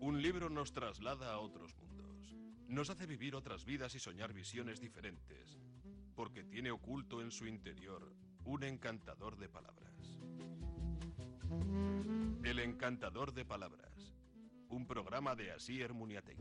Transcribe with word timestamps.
Un 0.00 0.22
libro 0.22 0.48
nos 0.50 0.72
traslada 0.72 1.32
a 1.32 1.38
otros 1.38 1.74
mundos. 1.76 2.36
Nos 2.68 2.90
hace 2.90 3.06
vivir 3.06 3.34
otras 3.34 3.64
vidas 3.64 3.94
y 3.94 3.98
soñar 3.98 4.32
visiones 4.32 4.80
diferentes, 4.80 5.58
porque 6.14 6.44
tiene 6.44 6.70
oculto 6.70 7.20
en 7.20 7.30
su 7.30 7.46
interior 7.46 8.12
un 8.44 8.62
encantador 8.62 9.36
de 9.36 9.48
palabras. 9.48 10.18
El 12.44 12.60
encantador 12.60 13.32
de 13.32 13.44
palabras, 13.44 14.14
un 14.68 14.86
programa 14.86 15.34
de 15.34 15.50
Asier 15.50 15.92
Muniategui. 15.92 16.35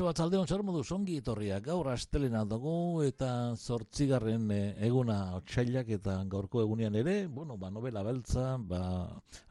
Kaixo 0.00 0.08
bat 0.08 0.20
aldeon 0.24 0.46
zer 0.48 0.62
modu 0.64 0.80
zongi 0.80 1.18
etorria. 1.20 1.58
Gaur 1.60 1.90
astelena 1.92 2.40
dugu 2.48 3.02
eta 3.04 3.52
zortzigarren 3.52 4.46
eh, 4.54 4.86
eguna 4.86 5.16
otxailak 5.36 5.90
eta 5.98 6.14
gaurko 6.34 6.62
egunean 6.62 6.96
ere, 6.96 7.16
bueno, 7.28 7.58
ba, 7.60 7.68
novela 7.68 8.00
beltza, 8.06 8.46
ba, 8.70 8.80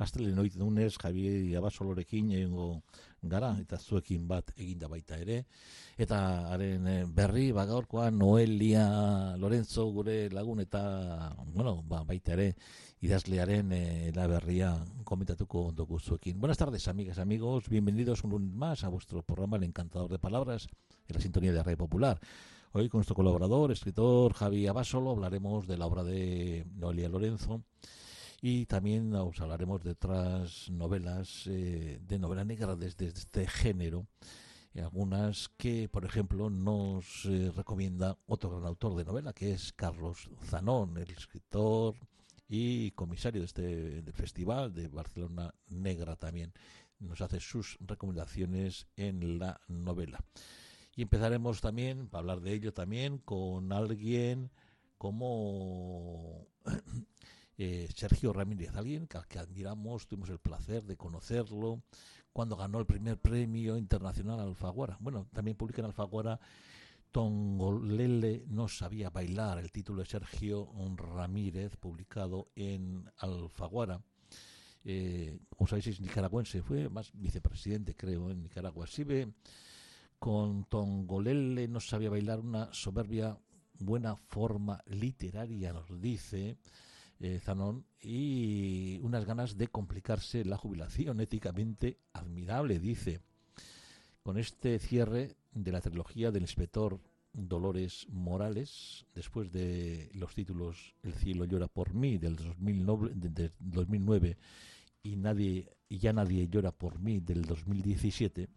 astelen 0.02 0.42
oit 0.42 0.58
dunez, 0.58 0.96
Javi 1.04 1.54
Abasolorekin 1.60 2.32
egingo 2.40 2.72
gara, 3.22 3.52
eta 3.60 3.78
zuekin 3.78 4.28
bat 4.28 4.52
eginda 4.56 4.88
baita 4.88 5.18
ere, 5.20 5.44
eta 5.98 6.20
haren 6.54 6.88
eh, 6.88 7.04
berri, 7.06 7.52
ba, 7.52 7.66
gaurkoa 7.66 8.10
Noelia 8.12 9.36
Lorenzo 9.38 9.86
gure 9.92 10.30
lagun 10.32 10.62
eta, 10.64 11.34
bueno, 11.54 11.82
ba, 11.84 12.04
baita 12.04 12.34
ere, 12.38 12.54
idazlearen 13.02 13.72
eh, 13.72 14.12
la 14.16 14.28
berria 14.28 14.74
komentatuko 15.04 15.72
dugu 15.72 16.00
zuekin. 16.00 16.40
Buenas 16.40 16.58
tardes, 16.58 16.88
amigas, 16.88 17.20
amigos, 17.20 17.70
bienvenidos 17.70 18.24
un 18.24 18.32
lunes 18.32 18.54
más 18.54 18.84
a 18.84 18.90
vuestro 18.90 19.24
programa 19.24 19.58
El 19.58 19.64
Encantador 19.64 20.12
de 20.12 20.20
palabras 20.20 20.68
en 21.08 21.16
la 21.16 21.22
sintonía 21.22 21.54
de 21.54 21.64
Red 21.64 21.78
Popular. 21.78 22.20
Hoy 22.72 22.88
con 22.88 23.00
nuestro 23.00 23.16
colaborador, 23.16 23.72
escritor 23.72 24.34
Javi 24.34 24.68
Abasolo, 24.68 25.12
hablaremos 25.12 25.68
de 25.68 25.78
la 25.78 25.88
obra 25.88 26.04
de 26.04 26.68
Noelia 26.76 27.10
Lorenzo 27.10 27.64
y 28.42 28.66
también 28.66 29.14
os 29.16 29.40
hablaremos 29.42 29.84
de 29.84 29.92
otras 29.92 30.70
novelas 30.70 31.46
eh, 31.48 32.00
de 32.02 32.20
novela 32.20 32.46
negra 32.46 32.76
desde 32.76 33.08
este 33.08 33.48
género. 33.48 34.08
Algunas 34.76 35.50
que, 35.58 35.90
por 35.90 36.06
ejemplo, 36.06 36.50
nos 36.50 37.26
eh, 37.26 37.52
recomienda 37.54 38.18
otro 38.28 38.52
gran 38.52 38.66
autor 38.66 38.96
de 38.96 39.04
novela, 39.04 39.34
que 39.34 39.52
es 39.52 39.74
Carlos 39.74 40.30
Zanón, 40.46 40.98
el 40.98 41.10
escritor 41.10 41.96
y 42.48 42.92
comisario 42.92 43.42
de 43.42 43.46
este 43.46 43.62
del 44.02 44.14
festival 44.14 44.74
de 44.74 44.88
Barcelona 44.88 45.54
Negra 45.68 46.16
también 46.16 46.54
nos 47.00 47.22
hace 47.22 47.40
sus 47.40 47.78
recomendaciones 47.82 48.88
en 48.96 49.40
la 49.40 49.60
novela. 49.68 50.24
Y 50.96 51.02
empezaremos 51.04 51.62
también, 51.62 52.08
para 52.08 52.22
hablar 52.22 52.42
de 52.42 52.54
ello 52.54 52.74
también, 52.74 53.18
con 53.20 53.72
alguien 53.72 54.52
como 54.98 56.48
eh, 57.60 57.88
Sergio 57.94 58.34
Ramírez, 58.34 58.76
alguien 58.76 59.06
que, 59.06 59.20
que 59.30 59.38
admiramos, 59.38 60.08
tuvimos 60.08 60.30
el 60.30 60.40
placer 60.40 60.84
de 60.86 60.98
conocerlo 60.98 61.84
cuando 62.34 62.56
ganó 62.56 62.80
el 62.80 62.88
primer 62.88 63.20
premio 63.20 63.78
internacional 63.78 64.40
Alfaguara. 64.40 64.98
Bueno, 65.00 65.28
también 65.32 65.56
publica 65.56 65.82
en 65.82 65.86
Alfaguara 65.86 66.40
Tongolele 67.12 68.46
no 68.48 68.68
sabía 68.68 69.12
bailar, 69.12 69.60
el 69.60 69.72
título 69.72 70.02
de 70.02 70.10
Sergio 70.10 70.72
Ramírez, 70.98 71.76
publicado 71.76 72.50
en 72.56 73.08
Alfaguara 73.18 74.02
eh, 74.86 75.38
como 75.50 75.68
sabéis 75.68 75.88
es 75.88 76.02
nicaragüense, 76.02 76.62
fue 76.62 76.90
más 76.90 77.12
vicepresidente 77.14 77.96
creo 77.96 78.32
en 78.32 78.42
Nicaragua. 78.42 78.88
ve 79.06 79.34
con 80.18 80.66
Tongolele 80.66 81.68
no 81.68 81.80
sabía 81.80 82.10
bailar 82.10 82.40
una 82.40 82.74
soberbia 82.74 83.38
buena 83.78 84.16
forma 84.16 84.82
literaria, 84.88 85.74
nos 85.74 86.02
dice 86.02 86.58
eh, 87.20 87.40
Zanón, 87.40 87.86
y 88.02 89.00
unas 89.02 89.26
ganas 89.26 89.58
de 89.58 89.68
complicarse 89.68 90.46
la 90.46 90.58
jubilación 90.58 91.22
éticamente 91.22 91.98
admirable, 92.14 92.80
dice. 92.80 93.22
Con 94.24 94.38
este 94.38 94.80
cierre 94.80 95.36
de 95.52 95.72
la 95.72 95.82
trilogía 95.82 96.32
del 96.32 96.44
inspector 96.44 97.00
Dolores 97.34 98.08
Morales, 98.10 99.06
después 99.14 99.52
de 99.52 100.10
los 100.14 100.34
títulos 100.34 100.96
El 101.04 101.14
cielo 101.14 101.46
llora 101.46 101.68
por 101.68 101.94
mí 101.94 102.18
del 102.18 102.36
2009 102.36 104.38
y 105.04 105.16
nadie 105.16 105.70
y 105.90 105.98
ya 105.98 106.14
nadie 106.14 106.48
llora 106.48 106.72
por 106.72 107.00
mí 107.00 107.20
del 107.20 107.44
2017, 107.44 108.48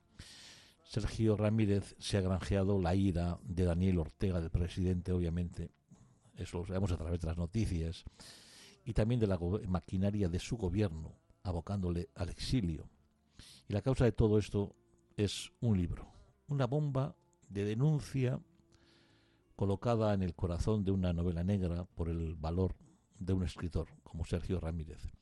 Sergio 0.84 1.36
Ramírez 1.36 1.96
se 1.98 2.18
ha 2.18 2.20
granjeado 2.20 2.78
la 2.78 2.94
ira 2.94 3.38
de 3.42 3.64
Daniel 3.64 3.98
Ortega, 3.98 4.40
del 4.40 4.50
presidente, 4.50 5.12
obviamente, 5.12 5.70
eso 6.36 6.58
lo 6.58 6.66
sabemos 6.66 6.92
a 6.92 6.98
través 6.98 7.20
de 7.20 7.26
las 7.26 7.38
noticias, 7.38 8.04
y 8.84 8.92
también 8.92 9.20
de 9.20 9.26
la 9.26 9.38
maquinaria 9.68 10.28
de 10.28 10.38
su 10.38 10.56
gobierno, 10.56 11.14
abocándole 11.42 12.08
al 12.14 12.28
exilio. 12.28 12.88
Y 13.68 13.72
la 13.72 13.82
causa 13.82 14.04
de 14.04 14.12
todo 14.12 14.38
esto 14.38 14.74
es 15.16 15.52
un 15.60 15.76
libro, 15.76 16.08
una 16.48 16.66
bomba 16.66 17.14
de 17.48 17.64
denuncia 17.64 18.40
colocada 19.56 20.14
en 20.14 20.22
el 20.22 20.34
corazón 20.34 20.84
de 20.84 20.90
una 20.90 21.12
novela 21.12 21.44
negra 21.44 21.84
por 21.84 22.08
el 22.08 22.34
valor 22.34 22.74
de 23.18 23.32
un 23.32 23.44
escritor 23.44 23.88
como 24.02 24.24
Sergio 24.24 24.58
Ramírez. 24.58 25.12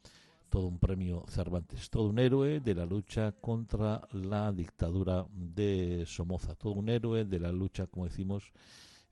Todo 0.48 0.66
un 0.66 0.78
premio 0.78 1.24
Cervantes, 1.28 1.90
todo 1.90 2.08
un 2.08 2.18
héroe 2.18 2.60
de 2.60 2.74
la 2.74 2.84
lucha 2.84 3.32
contra 3.32 4.00
la 4.12 4.50
dictadura 4.52 5.26
de 5.32 6.04
Somoza, 6.06 6.54
todo 6.54 6.72
un 6.72 6.88
héroe 6.88 7.24
de 7.24 7.38
la 7.38 7.52
lucha, 7.52 7.86
como 7.86 8.06
decimos, 8.06 8.52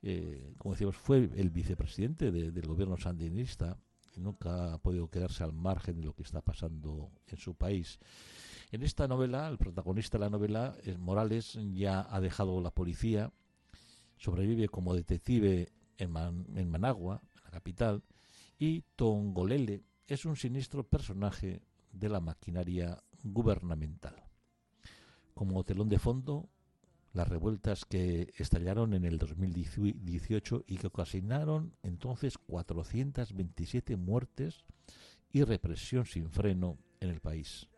eh, 0.03 0.54
como 0.58 0.75
decimos, 0.75 0.97
fue 0.97 1.31
el 1.37 1.50
vicepresidente 1.50 2.32
del 2.32 2.66
gobierno 2.66 2.97
sandinista 2.97 3.78
nunca 4.18 4.74
ha 4.74 4.78
podido 4.78 5.08
quedarse 5.08 5.44
al 5.44 5.52
margen 5.52 6.00
de 6.00 6.04
lo 6.04 6.14
que 6.14 6.22
está 6.22 6.40
pasando 6.40 7.10
en 7.26 7.36
su 7.38 7.54
país. 7.54 7.98
En 8.70 8.82
esta 8.82 9.08
novela, 9.08 9.48
el 9.48 9.58
protagonista 9.58 10.18
de 10.18 10.24
la 10.24 10.30
novela, 10.30 10.76
es 10.84 10.98
Morales, 10.98 11.58
ya 11.72 12.06
ha 12.10 12.20
dejado 12.20 12.60
la 12.60 12.70
policía, 12.70 13.32
sobrevive 14.18 14.68
como 14.68 14.94
detective 14.94 15.72
en, 15.96 16.14
en 16.54 16.70
Managua, 16.70 17.22
en 17.36 17.44
la 17.44 17.50
capital, 17.50 18.02
y 18.58 18.82
Tongolele 18.96 19.84
es 20.06 20.24
un 20.24 20.36
siniestro 20.36 20.84
personaje 20.84 21.62
de 21.92 22.08
la 22.08 22.20
maquinaria 22.20 23.02
gubernamental. 23.22 24.16
Como 25.34 25.64
telón 25.64 25.88
de 25.88 25.98
fondo, 25.98 26.48
las 27.12 27.28
revueltas 27.28 27.84
que 27.84 28.32
estallaron 28.36 28.94
en 28.94 29.04
el 29.04 29.19
2018 29.19 30.64
y 30.66 30.76
que 30.76 30.86
ocasionaron 30.86 31.74
entonces 31.82 32.38
427 32.38 33.96
muertes 33.96 34.64
y 35.32 35.42
represión 35.44 36.06
sin 36.06 36.30
freno 36.30 36.78
en 37.00 37.10
el 37.10 37.20
país. 37.20 37.69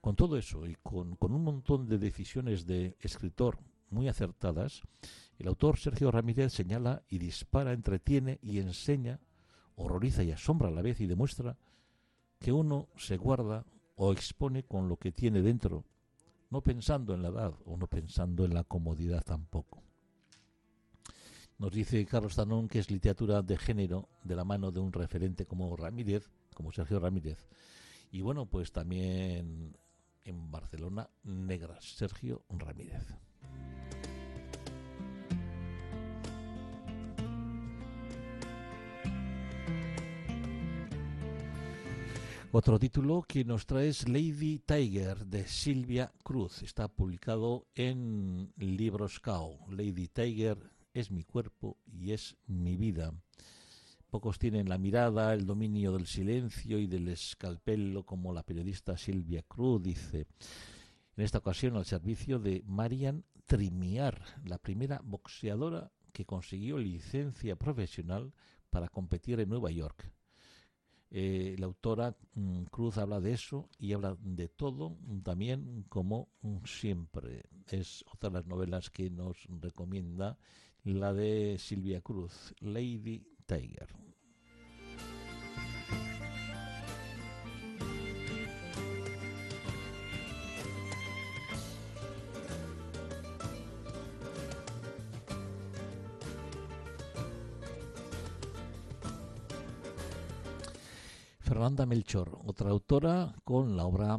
Con 0.00 0.16
todo 0.16 0.36
eso 0.36 0.66
y 0.66 0.76
con, 0.82 1.16
con 1.16 1.32
un 1.32 1.44
montón 1.44 1.88
de 1.88 1.98
decisiones 1.98 2.66
de 2.66 2.96
escritor 3.00 3.58
muy 3.90 4.08
acertadas, 4.08 4.82
el 5.38 5.48
autor 5.48 5.78
Sergio 5.78 6.10
Ramírez 6.10 6.52
señala 6.52 7.02
y 7.08 7.18
dispara, 7.18 7.72
entretiene 7.72 8.38
y 8.42 8.58
enseña, 8.58 9.20
horroriza 9.76 10.22
y 10.22 10.32
asombra 10.32 10.68
a 10.68 10.72
la 10.72 10.82
vez 10.82 11.00
y 11.00 11.06
demuestra 11.06 11.56
que 12.38 12.52
uno 12.52 12.88
se 12.96 13.16
guarda 13.16 13.64
o 13.96 14.12
expone 14.12 14.62
con 14.62 14.88
lo 14.88 14.96
que 14.96 15.12
tiene 15.12 15.42
dentro, 15.42 15.84
no 16.50 16.62
pensando 16.62 17.14
en 17.14 17.22
la 17.22 17.28
edad 17.28 17.54
o 17.64 17.76
no 17.76 17.86
pensando 17.86 18.44
en 18.44 18.54
la 18.54 18.64
comodidad 18.64 19.22
tampoco. 19.24 19.82
Nos 21.58 21.72
dice 21.72 22.06
Carlos 22.06 22.36
Tanón 22.36 22.68
que 22.68 22.78
es 22.78 22.90
literatura 22.90 23.42
de 23.42 23.56
género 23.56 24.08
de 24.22 24.36
la 24.36 24.44
mano 24.44 24.70
de 24.70 24.80
un 24.80 24.92
referente 24.92 25.44
como 25.44 25.76
Ramírez, 25.76 26.30
como 26.54 26.72
Sergio 26.72 27.00
Ramírez. 27.00 27.48
Y 28.10 28.20
bueno, 28.22 28.46
pues 28.46 28.72
también 28.72 29.76
en 30.24 30.50
Barcelona, 30.50 31.10
Negras, 31.24 31.84
Sergio 31.96 32.42
Ramírez. 32.48 33.06
Otro 42.50 42.78
título 42.78 43.22
que 43.28 43.44
nos 43.44 43.66
trae 43.66 43.88
es 43.88 44.08
Lady 44.08 44.58
Tiger 44.58 45.26
de 45.26 45.46
Silvia 45.46 46.10
Cruz. 46.22 46.62
Está 46.62 46.88
publicado 46.88 47.66
en 47.74 48.54
Libros 48.56 49.20
Cao. 49.20 49.58
Lady 49.68 50.08
Tiger 50.08 50.56
es 50.94 51.10
mi 51.10 51.24
cuerpo 51.24 51.76
y 51.84 52.12
es 52.12 52.38
mi 52.46 52.78
vida. 52.78 53.12
Pocos 54.08 54.38
tienen 54.38 54.70
la 54.70 54.78
mirada, 54.78 55.34
el 55.34 55.44
dominio 55.44 55.92
del 55.92 56.06
silencio 56.06 56.78
y 56.78 56.86
del 56.86 57.08
escalpelo 57.08 58.06
como 58.06 58.32
la 58.32 58.42
periodista 58.42 58.96
Silvia 58.96 59.42
Cruz 59.42 59.82
dice. 59.82 60.26
En 61.18 61.24
esta 61.24 61.38
ocasión 61.38 61.76
al 61.76 61.84
servicio 61.84 62.38
de 62.38 62.62
Marian 62.64 63.26
Trimiar, 63.44 64.22
la 64.46 64.56
primera 64.56 65.02
boxeadora 65.04 65.92
que 66.14 66.24
consiguió 66.24 66.78
licencia 66.78 67.56
profesional 67.56 68.32
para 68.70 68.88
competir 68.88 69.38
en 69.38 69.50
Nueva 69.50 69.70
York. 69.70 70.10
Eh, 71.10 71.56
la 71.58 71.66
autora 71.66 72.14
mm, 72.34 72.64
Cruz 72.64 72.98
habla 72.98 73.20
de 73.20 73.32
eso 73.32 73.68
y 73.78 73.94
habla 73.94 74.16
de 74.20 74.48
todo 74.48 74.96
también 75.22 75.84
como 75.88 76.28
siempre. 76.64 77.44
Es 77.70 78.04
otra 78.12 78.28
de 78.30 78.34
las 78.34 78.46
novelas 78.46 78.90
que 78.90 79.10
nos 79.10 79.46
recomienda 79.60 80.38
la 80.84 81.12
de 81.12 81.56
Silvia 81.58 82.00
Cruz, 82.00 82.54
Lady 82.60 83.26
Tiger. 83.46 83.88
Fernanda 101.58 101.86
Melchor, 101.86 102.38
otra 102.44 102.70
autora 102.70 103.34
con 103.42 103.76
la 103.76 103.84
obra 103.84 104.16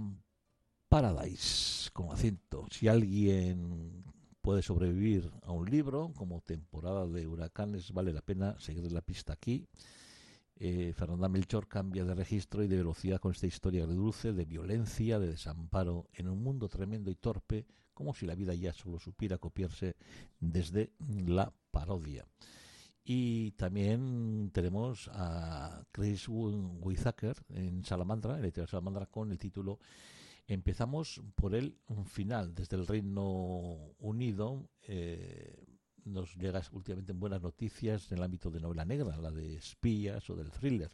Paradise, 0.89 1.89
con 1.93 2.11
acento. 2.11 2.67
Si 2.69 2.89
alguien 2.89 4.03
puede 4.41 4.61
sobrevivir 4.61 5.31
a 5.43 5.53
un 5.53 5.69
libro 5.69 6.11
como 6.17 6.41
temporada 6.41 7.07
de 7.07 7.27
huracanes, 7.27 7.93
vale 7.93 8.11
la 8.11 8.19
pena 8.19 8.59
seguir 8.59 8.91
la 8.91 8.99
pista 8.99 9.31
aquí. 9.31 9.65
Eh, 10.57 10.91
Fernanda 10.93 11.29
Melchor 11.29 11.69
cambia 11.69 12.03
de 12.03 12.13
registro 12.13 12.61
y 12.61 12.67
de 12.67 12.75
velocidad 12.75 13.21
con 13.21 13.31
esta 13.31 13.47
historia 13.47 13.85
dulce 13.85 14.33
de 14.33 14.43
violencia, 14.43 15.17
de 15.17 15.27
desamparo 15.27 16.09
en 16.15 16.27
un 16.27 16.43
mundo 16.43 16.67
tremendo 16.67 17.09
y 17.09 17.15
torpe, 17.15 17.65
como 17.93 18.13
si 18.13 18.25
la 18.25 18.35
vida 18.35 18.53
ya 18.53 18.73
solo 18.73 18.99
supiera 18.99 19.37
copiarse 19.37 19.95
desde 20.41 20.91
la 21.25 21.53
parodia. 21.71 22.25
Y 23.11 23.53
también 23.53 24.51
tenemos 24.53 25.09
a 25.11 25.83
Chris 25.91 26.27
Whitaker 26.29 27.35
en 27.55 27.83
Salamandra, 27.83 28.37
en 28.37 28.51
de 28.51 28.67
Salamandra, 28.67 29.07
con 29.07 29.31
el 29.31 29.39
título 29.39 29.79
Empezamos 30.45 31.19
por 31.33 31.55
el 31.55 31.75
final. 32.05 32.53
Desde 32.53 32.75
el 32.77 32.85
Reino 32.85 33.95
Unido 33.97 34.69
eh, 34.83 35.65
nos 36.05 36.35
llega 36.35 36.61
últimamente 36.71 37.13
buenas 37.13 37.41
noticias 37.41 38.11
en 38.11 38.19
el 38.19 38.25
ámbito 38.25 38.51
de 38.51 38.59
novela 38.59 38.85
negra, 38.85 39.17
la 39.17 39.31
de 39.31 39.55
espías 39.55 40.29
o 40.29 40.35
del 40.35 40.51
thriller. 40.51 40.91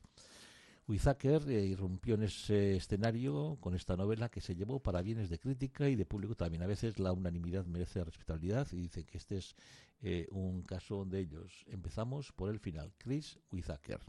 Whitaker 0.87 1.49
eh, 1.49 1.65
irrumpió 1.65 2.15
en 2.15 2.23
ese 2.23 2.75
escenario 2.75 3.57
con 3.59 3.73
esta 3.75 3.97
novela 3.97 4.29
que 4.29 4.39
se 4.39 4.55
llevó 4.55 4.79
para 4.79 5.01
bienes 5.01 5.29
de 5.29 5.39
crítica 5.39 5.89
y 5.89 5.95
de 5.95 6.05
público 6.05 6.35
también. 6.35 6.61
A 6.63 6.67
veces 6.67 6.99
la 6.99 7.11
unanimidad 7.11 7.65
merece 7.65 8.03
respetabilidad 8.03 8.67
y 8.71 8.77
dice 8.77 9.03
que 9.03 9.17
este 9.17 9.37
es 9.37 9.55
eh, 10.01 10.27
un 10.31 10.61
caso 10.61 11.05
de 11.05 11.19
ellos. 11.19 11.65
Empezamos 11.67 12.31
por 12.31 12.49
el 12.49 12.59
final. 12.59 12.93
Chris 12.97 13.39
Whitaker. 13.51 13.99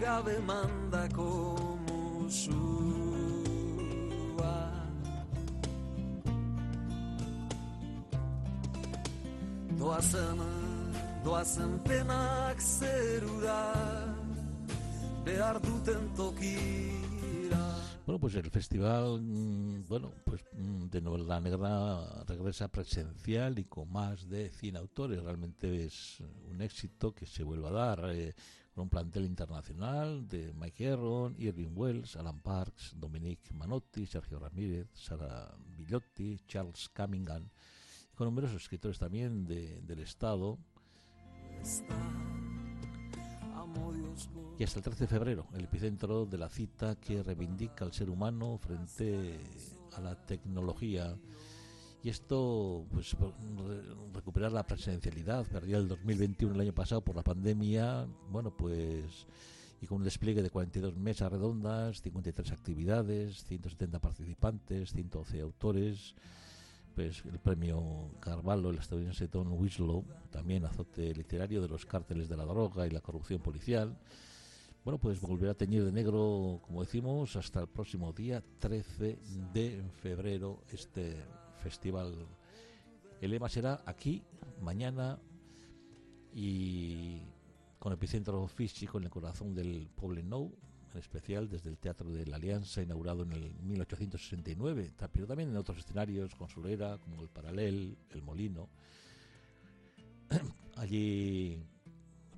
gabe 0.00 0.36
mandako 0.48 1.28
musua 1.86 2.96
doazen 9.78 10.38
doazen 11.24 11.72
penak 11.84 12.58
zerura 12.60 13.62
behar 15.24 15.56
duten 15.60 16.02
tokira 16.16 17.10
Bueno, 18.06 18.18
pues 18.18 18.34
el 18.34 18.50
festival, 18.50 19.20
mm, 19.22 19.86
bueno, 19.86 20.10
pues 20.24 20.42
mm, 20.52 20.86
de 20.88 21.00
novela 21.00 21.38
negra 21.40 22.24
regresa 22.26 22.66
presencial 22.66 23.56
y 23.58 23.64
con 23.66 23.92
más 23.92 24.28
de 24.28 24.50
100 24.50 24.76
autores. 24.78 25.22
Realmente 25.22 25.84
es 25.84 26.20
éxito 26.62 27.14
que 27.14 27.26
se 27.26 27.42
vuelva 27.42 27.68
a 27.68 27.72
dar 27.72 28.10
eh, 28.10 28.34
con 28.74 28.84
un 28.84 28.88
plantel 28.90 29.24
internacional 29.24 30.28
de 30.28 30.52
Mike 30.54 30.84
Herron, 30.84 31.34
Irving 31.38 31.72
Wells, 31.74 32.16
Alan 32.16 32.40
Parks, 32.40 32.94
Dominique 32.96 33.52
Manotti, 33.52 34.06
Sergio 34.06 34.38
Ramírez, 34.38 34.88
Sara 34.94 35.54
Villotti, 35.76 36.38
Charles 36.46 36.88
Cunningham, 36.88 37.48
con 38.14 38.26
numerosos 38.26 38.62
escritores 38.62 38.98
también 38.98 39.46
del 39.46 39.98
Estado 40.00 40.58
y 44.58 44.64
hasta 44.64 44.78
el 44.78 44.84
13 44.84 45.04
de 45.04 45.08
febrero, 45.08 45.46
el 45.54 45.64
epicentro 45.64 46.26
de 46.26 46.36
la 46.36 46.50
cita 46.50 46.96
que 46.96 47.22
reivindica 47.22 47.84
al 47.84 47.94
ser 47.94 48.10
humano 48.10 48.58
frente 48.58 49.40
a 49.94 50.00
la 50.00 50.14
tecnología. 50.26 51.16
Y 52.02 52.08
esto, 52.08 52.86
pues, 52.90 53.14
recuperar 54.14 54.52
la 54.52 54.66
presencialidad, 54.66 55.46
perdía 55.46 55.76
el 55.76 55.86
2021 55.88 56.54
el 56.54 56.60
año 56.60 56.74
pasado 56.74 57.02
por 57.02 57.14
la 57.14 57.22
pandemia, 57.22 58.06
bueno, 58.30 58.56
pues, 58.56 59.26
y 59.82 59.86
con 59.86 59.98
un 59.98 60.04
despliegue 60.04 60.42
de 60.42 60.48
42 60.48 60.96
mesas 60.96 61.30
redondas, 61.30 62.00
53 62.00 62.52
actividades, 62.52 63.44
170 63.44 63.98
participantes, 63.98 64.92
112 64.92 65.40
autores, 65.40 66.14
pues 66.94 67.22
el 67.26 67.38
premio 67.38 68.10
Carvalho, 68.20 68.70
el 68.70 68.78
estadounidense 68.78 69.28
Tom 69.28 69.52
Winslow, 69.52 70.04
también 70.30 70.64
azote 70.64 71.14
literario 71.14 71.60
de 71.60 71.68
los 71.68 71.84
cárteles 71.84 72.28
de 72.30 72.36
la 72.36 72.44
droga 72.44 72.86
y 72.86 72.90
la 72.90 73.00
corrupción 73.00 73.42
policial, 73.42 73.96
bueno, 74.84 74.98
pues 74.98 75.20
volverá 75.20 75.52
a 75.52 75.54
teñir 75.54 75.84
de 75.84 75.92
negro, 75.92 76.60
como 76.62 76.82
decimos, 76.82 77.36
hasta 77.36 77.60
el 77.60 77.68
próximo 77.68 78.14
día 78.14 78.42
13 78.58 79.18
de 79.52 79.82
febrero 80.00 80.62
este 80.72 81.16
festival. 81.60 82.26
El 83.20 83.30
lema 83.30 83.48
será 83.48 83.82
aquí, 83.86 84.22
mañana, 84.60 85.18
y 86.34 87.20
con 87.78 87.92
epicentro 87.92 88.46
físico 88.48 88.98
en 88.98 89.04
el 89.04 89.10
corazón 89.10 89.54
del 89.54 89.88
Nou, 90.24 90.52
en 90.92 90.98
especial 90.98 91.48
desde 91.48 91.70
el 91.70 91.78
Teatro 91.78 92.10
de 92.10 92.26
la 92.26 92.36
Alianza, 92.36 92.82
inaugurado 92.82 93.22
en 93.22 93.32
el 93.32 93.54
1869, 93.62 94.92
pero 95.12 95.26
también 95.26 95.50
en 95.50 95.56
otros 95.56 95.78
escenarios, 95.78 96.34
con 96.34 96.48
Solera, 96.48 96.98
como 96.98 97.22
el 97.22 97.28
Paralel, 97.28 97.96
el 98.10 98.22
Molino. 98.22 98.68
Allí 100.76 101.62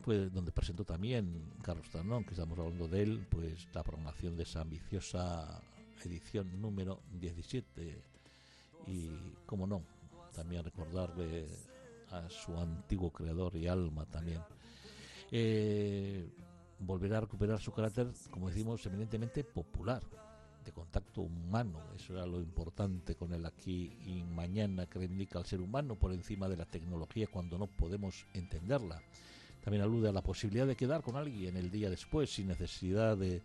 donde 0.04 0.50
presentó 0.50 0.84
también 0.84 1.52
Carlos 1.62 1.88
Tanón, 1.90 2.24
que 2.24 2.32
estamos 2.32 2.58
hablando 2.58 2.88
de 2.88 3.02
él, 3.02 3.26
pues 3.30 3.68
la 3.72 3.84
programación 3.84 4.36
de 4.36 4.42
esa 4.42 4.62
ambiciosa 4.62 5.62
edición 6.04 6.60
número 6.60 7.02
17 7.20 8.11
y, 8.86 9.10
como 9.46 9.66
no, 9.66 9.82
también 10.34 10.64
recordarle 10.64 11.46
a 12.10 12.28
su 12.28 12.56
antiguo 12.58 13.10
creador 13.10 13.56
y 13.56 13.66
alma 13.66 14.04
también. 14.06 14.40
Eh, 15.30 16.28
volverá 16.78 17.18
a 17.18 17.20
recuperar 17.22 17.60
su 17.60 17.72
carácter, 17.72 18.08
como 18.30 18.48
decimos, 18.48 18.84
eminentemente 18.86 19.44
popular, 19.44 20.02
de 20.64 20.72
contacto 20.72 21.22
humano. 21.22 21.80
Eso 21.96 22.14
era 22.14 22.26
lo 22.26 22.40
importante 22.40 23.14
con 23.14 23.32
el 23.32 23.44
aquí 23.46 23.96
y 24.06 24.22
mañana 24.22 24.86
que 24.86 24.98
reivindica 24.98 25.38
al 25.38 25.46
ser 25.46 25.60
humano 25.60 25.96
por 25.96 26.12
encima 26.12 26.48
de 26.48 26.56
la 26.56 26.66
tecnología 26.66 27.26
cuando 27.26 27.58
no 27.58 27.66
podemos 27.66 28.26
entenderla. 28.34 29.02
También 29.62 29.82
alude 29.82 30.08
a 30.08 30.12
la 30.12 30.22
posibilidad 30.22 30.66
de 30.66 30.76
quedar 30.76 31.02
con 31.02 31.16
alguien 31.16 31.56
el 31.56 31.70
día 31.70 31.88
después 31.88 32.30
sin 32.30 32.48
necesidad 32.48 33.16
de 33.16 33.42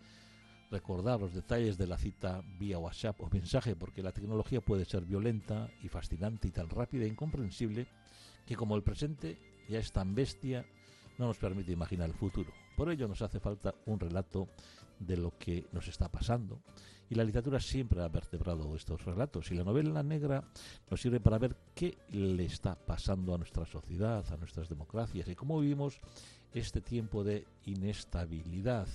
recordar 0.70 1.20
los 1.20 1.34
detalles 1.34 1.78
de 1.78 1.86
la 1.86 1.98
cita 1.98 2.42
vía 2.58 2.78
WhatsApp 2.78 3.20
o 3.20 3.30
mensaje, 3.30 3.76
porque 3.76 4.02
la 4.02 4.12
tecnología 4.12 4.60
puede 4.60 4.84
ser 4.84 5.04
violenta 5.04 5.70
y 5.82 5.88
fascinante 5.88 6.48
y 6.48 6.50
tan 6.50 6.68
rápida 6.68 7.04
e 7.04 7.08
incomprensible 7.08 7.86
que 8.46 8.56
como 8.56 8.76
el 8.76 8.82
presente 8.82 9.38
ya 9.68 9.78
es 9.78 9.92
tan 9.92 10.14
bestia, 10.14 10.64
no 11.18 11.26
nos 11.26 11.38
permite 11.38 11.72
imaginar 11.72 12.08
el 12.08 12.14
futuro. 12.14 12.52
Por 12.76 12.90
ello 12.90 13.08
nos 13.08 13.22
hace 13.22 13.40
falta 13.40 13.74
un 13.86 13.98
relato 13.98 14.48
de 14.98 15.16
lo 15.16 15.36
que 15.36 15.66
nos 15.72 15.88
está 15.88 16.08
pasando. 16.08 16.62
Y 17.10 17.14
la 17.14 17.24
literatura 17.24 17.58
siempre 17.60 18.02
ha 18.02 18.08
vertebrado 18.08 18.74
estos 18.76 19.04
relatos. 19.04 19.50
Y 19.50 19.54
la 19.54 19.64
novela 19.64 20.02
negra 20.02 20.44
nos 20.90 21.00
sirve 21.00 21.20
para 21.20 21.38
ver 21.38 21.56
qué 21.74 21.98
le 22.10 22.44
está 22.44 22.74
pasando 22.74 23.34
a 23.34 23.38
nuestra 23.38 23.64
sociedad, 23.64 24.24
a 24.30 24.36
nuestras 24.36 24.68
democracias 24.68 25.28
y 25.28 25.34
cómo 25.34 25.60
vivimos 25.60 25.98
este 26.52 26.80
tiempo 26.80 27.24
de 27.24 27.46
inestabilidad. 27.64 28.88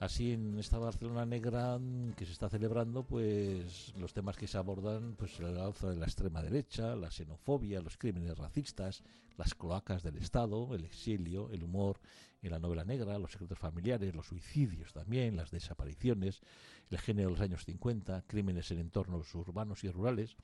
Así 0.00 0.32
en 0.32 0.58
esta 0.58 0.78
Barcelona 0.78 1.26
negra 1.26 1.78
que 2.16 2.24
se 2.24 2.32
está 2.32 2.48
celebrando, 2.48 3.04
pues 3.04 3.92
los 3.98 4.14
temas 4.14 4.34
que 4.34 4.46
se 4.46 4.56
abordan, 4.56 5.14
pues 5.14 5.38
el 5.40 5.58
alza 5.58 5.90
de 5.90 5.96
la 5.96 6.06
extrema 6.06 6.42
derecha, 6.42 6.96
la 6.96 7.10
xenofobia, 7.10 7.82
los 7.82 7.98
crímenes 7.98 8.38
racistas, 8.38 9.02
las 9.36 9.54
cloacas 9.54 10.02
del 10.02 10.16
Estado, 10.16 10.74
el 10.74 10.86
exilio, 10.86 11.50
el 11.50 11.64
humor 11.64 12.00
en 12.40 12.52
la 12.52 12.58
novela 12.58 12.82
negra, 12.82 13.18
los 13.18 13.32
secretos 13.32 13.58
familiares, 13.58 14.14
los 14.14 14.28
suicidios 14.28 14.94
también, 14.94 15.36
las 15.36 15.50
desapariciones, 15.50 16.40
el 16.88 16.96
género 16.96 17.28
de 17.28 17.34
los 17.34 17.42
años 17.42 17.66
50, 17.66 18.24
crímenes 18.26 18.70
en 18.70 18.78
entornos 18.78 19.34
urbanos 19.34 19.84
y 19.84 19.90
rurales, 19.90 20.34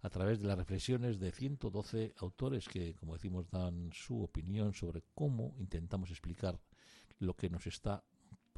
a 0.00 0.08
través 0.08 0.40
de 0.40 0.48
las 0.48 0.56
reflexiones 0.56 1.20
de 1.20 1.32
112 1.32 2.14
autores 2.16 2.66
que, 2.66 2.94
como 2.94 3.12
decimos, 3.12 3.50
dan 3.50 3.90
su 3.92 4.22
opinión 4.22 4.72
sobre 4.72 5.02
cómo 5.14 5.54
intentamos 5.58 6.10
explicar 6.10 6.58
lo 7.18 7.34
que 7.34 7.50
nos 7.50 7.66
está 7.66 8.02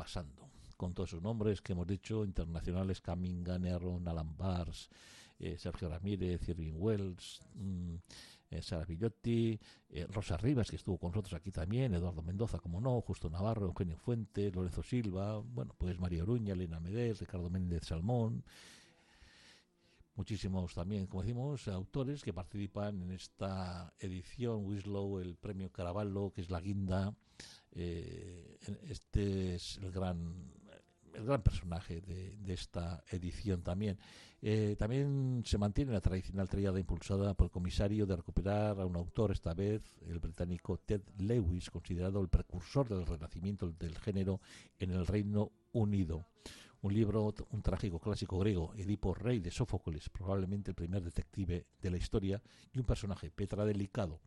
pasando. 0.03 0.51
Con 0.77 0.95
todos 0.95 1.11
esos 1.11 1.23
nombres 1.23 1.63
que 1.63 1.75
hemos 1.75 1.87
dicho, 1.87 2.25
internacionales, 2.25 3.01
Camin, 3.01 3.49
Aaron, 3.49 4.09
Alan 4.09 4.37
Bars, 4.37 4.91
eh, 5.39 5.57
Sergio 5.57 5.89
Ramírez, 5.89 6.49
Irving 6.49 6.75
Wells, 6.75 7.41
mm, 7.55 7.95
eh, 8.51 8.63
Sara 8.63 8.85
Villotti, 8.85 9.57
eh, 9.91 10.07
Rosa 10.11 10.37
Rivas, 10.37 10.69
que 10.69 10.75
estuvo 10.75 10.99
con 10.99 11.13
nosotros 11.13 11.35
aquí 11.35 11.53
también, 11.53 11.95
Eduardo 11.95 12.21
Mendoza, 12.21 12.59
como 12.59 12.81
no, 12.81 13.01
Justo 13.01 13.31
Navarro, 13.31 13.67
Eugenio 13.67 13.97
Fuentes, 13.97 14.53
Lorenzo 14.57 14.83
Silva, 14.83 15.39
bueno, 15.39 15.73
pues 15.79 16.01
María 16.01 16.25
Oruña, 16.25 16.55
Elena 16.55 16.81
Medés, 16.81 17.21
Ricardo 17.21 17.49
Méndez 17.49 17.85
Salmón, 17.85 18.43
muchísimos 20.17 20.75
también, 20.75 21.07
como 21.07 21.23
decimos, 21.23 21.69
autores 21.69 22.25
que 22.25 22.33
participan 22.33 23.03
en 23.03 23.13
esta 23.13 23.95
edición 24.01 24.67
Winslow, 24.67 25.21
el 25.21 25.37
premio 25.37 25.71
Caravallo, 25.71 26.33
que 26.33 26.41
es 26.41 26.51
la 26.51 26.61
guinda 26.61 27.15
eh, 27.75 28.59
este 28.89 29.57
es 29.57 29.79
el 29.79 29.91
gran 29.91 30.53
el 31.15 31.25
gran 31.25 31.43
personaje 31.43 32.01
de, 32.01 32.53
esta 32.53 33.03
edición 33.11 33.63
también. 33.63 33.99
Eh, 34.41 34.77
también 34.79 35.43
se 35.47 35.59
mantiene 35.59 35.93
la 35.93 36.01
tradicional 36.01 36.49
triada 36.49 36.79
impulsada 36.81 37.35
por 37.35 37.47
el 37.47 37.51
comisario 37.51 38.07
de 38.07 38.17
recuperar 38.17 38.81
a 38.81 38.87
un 38.87 38.97
autor, 38.97 39.33
esta 39.33 39.55
vez 39.55 39.83
el 40.07 40.19
británico 40.19 40.79
Ted 40.79 41.03
Lewis, 41.19 41.71
considerado 41.71 42.21
el 42.21 42.29
precursor 42.29 42.89
del 42.89 43.07
renacimiento 43.07 43.71
del 43.71 43.97
género 43.99 44.41
en 44.79 44.91
el 44.91 45.07
Reino 45.07 45.53
Unido. 45.73 46.27
Un 46.83 46.95
libro, 46.95 47.33
un 47.51 47.63
trágico 47.63 48.01
clásico 48.01 48.39
griego, 48.41 48.75
Edipo 48.77 49.15
Rey 49.15 49.39
de 49.39 49.53
Sófocles, 49.53 50.09
probablemente 50.09 50.73
el 50.73 50.75
primer 50.75 51.03
detective 51.05 51.67
de 51.81 51.91
la 51.91 51.97
historia, 51.97 52.43
y 52.73 52.81
un 52.81 52.85
personaje, 52.85 53.31
Petra 53.31 53.65
Delicado, 53.65 54.19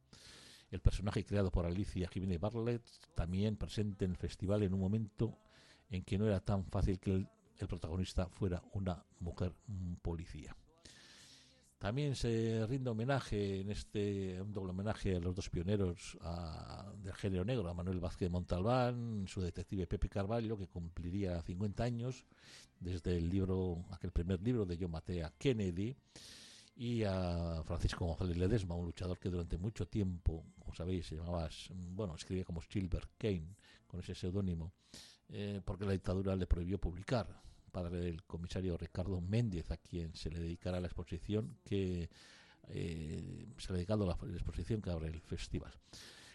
el 0.76 0.82
personaje 0.82 1.24
creado 1.24 1.52
por 1.52 1.66
Alicia 1.66 2.08
Jiménez 2.10 2.40
Bartlett, 2.40 2.84
también 3.16 3.56
presente 3.56 4.06
en 4.06 4.12
el 4.12 4.18
festival 4.18 4.62
en 4.62 4.74
un 4.74 4.80
momento 4.82 5.38
en 5.90 6.04
que 6.04 6.18
no 6.18 6.28
era 6.28 6.42
tan 6.42 6.66
fácil 6.66 7.00
que 7.00 7.12
el, 7.12 7.28
protagonista 7.70 8.28
fuera 8.28 8.62
una 8.74 9.02
mujer 9.22 9.54
policía. 10.02 10.56
También 11.80 12.16
se 12.16 12.66
rinde 12.68 12.90
homenaje 12.90 13.62
en 13.62 13.70
este, 13.70 14.42
un 14.42 14.52
doble 14.52 14.72
homenaje 14.72 15.16
a 15.16 15.20
los 15.20 15.34
dos 15.34 15.50
pioneros 15.50 16.18
del 17.02 17.14
género 17.14 17.46
negro, 17.46 17.70
a 17.70 17.74
Manuel 17.74 18.02
Vázquez 18.02 18.30
Montalbán, 18.30 19.26
su 19.28 19.40
detective 19.40 19.88
Pepe 19.88 20.10
Carvalho, 20.10 20.58
que 20.58 20.68
cumpliría 20.68 21.42
50 21.42 21.84
años 21.84 22.26
desde 22.80 23.18
el 23.18 23.30
libro, 23.30 23.86
aquel 23.92 24.12
primer 24.12 24.42
libro 24.42 24.66
de 24.66 24.78
Yo 24.78 24.90
maté 24.90 25.24
a 25.24 25.32
Kennedy, 25.38 25.96
y 26.76 27.04
a 27.04 27.64
Francisco 27.66 28.06
González 28.06 28.38
Ledesma, 28.38 28.76
un 28.76 28.86
luchador 28.86 29.18
que 29.18 29.30
durante 29.30 29.58
mucho 29.58 29.88
tiempo, 29.88 30.44
como 30.60 30.74
sabéis, 30.76 31.08
se 31.08 31.16
llamaba, 31.16 31.50
bueno, 31.92 32.16
escribía 32.16 32.44
como 32.44 32.62
Silver 32.62 33.08
Kane, 33.18 33.56
con 33.88 34.02
ese 34.02 34.14
seudónimo, 34.14 34.74
eh, 35.30 35.62
porque 35.64 35.86
la 35.86 35.94
dictadura 35.94 36.36
le 36.36 36.48
prohibió 36.48 36.78
publicar, 36.78 37.42
padre 37.72 38.00
del 38.00 38.24
comisario 38.24 38.78
Ricardo 38.78 39.22
Méndez, 39.22 39.72
a 39.72 39.78
quien 39.78 40.14
se 40.16 40.30
le 40.30 40.40
dedicará 40.40 40.80
la 40.80 40.88
exposición 40.88 41.58
que 41.64 42.10
eh, 42.68 43.46
se 43.58 43.72
ha 43.72 43.76
dedicado 43.76 44.06
la, 44.06 44.18
exposición 44.34 44.82
que 44.82 44.92
abre 44.92 45.08
el 45.08 45.22
festival. 45.22 45.74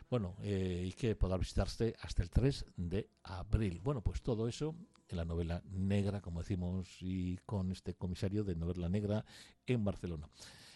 Bueno, 0.09 0.37
eh, 0.43 0.85
y 0.87 0.93
que 0.93 1.15
podrá 1.17 1.37
visitarse 1.37 1.95
hasta 2.01 2.23
el 2.23 2.31
3 2.31 2.65
de 2.77 3.11
abril. 3.25 3.81
Bueno, 3.83 4.01
pues 4.01 4.23
todo 4.23 4.49
eso 4.49 4.75
en 5.11 5.19
la 5.19 5.25
novela 5.25 5.63
negra, 5.71 6.21
como 6.21 6.41
decimos, 6.41 6.89
y 7.01 7.37
con 7.47 7.73
este 7.73 7.95
comisario 7.95 8.45
de 8.45 8.57
novela 8.57 8.89
negra 8.89 9.25
en 9.67 9.85
Barcelona. 9.85 10.29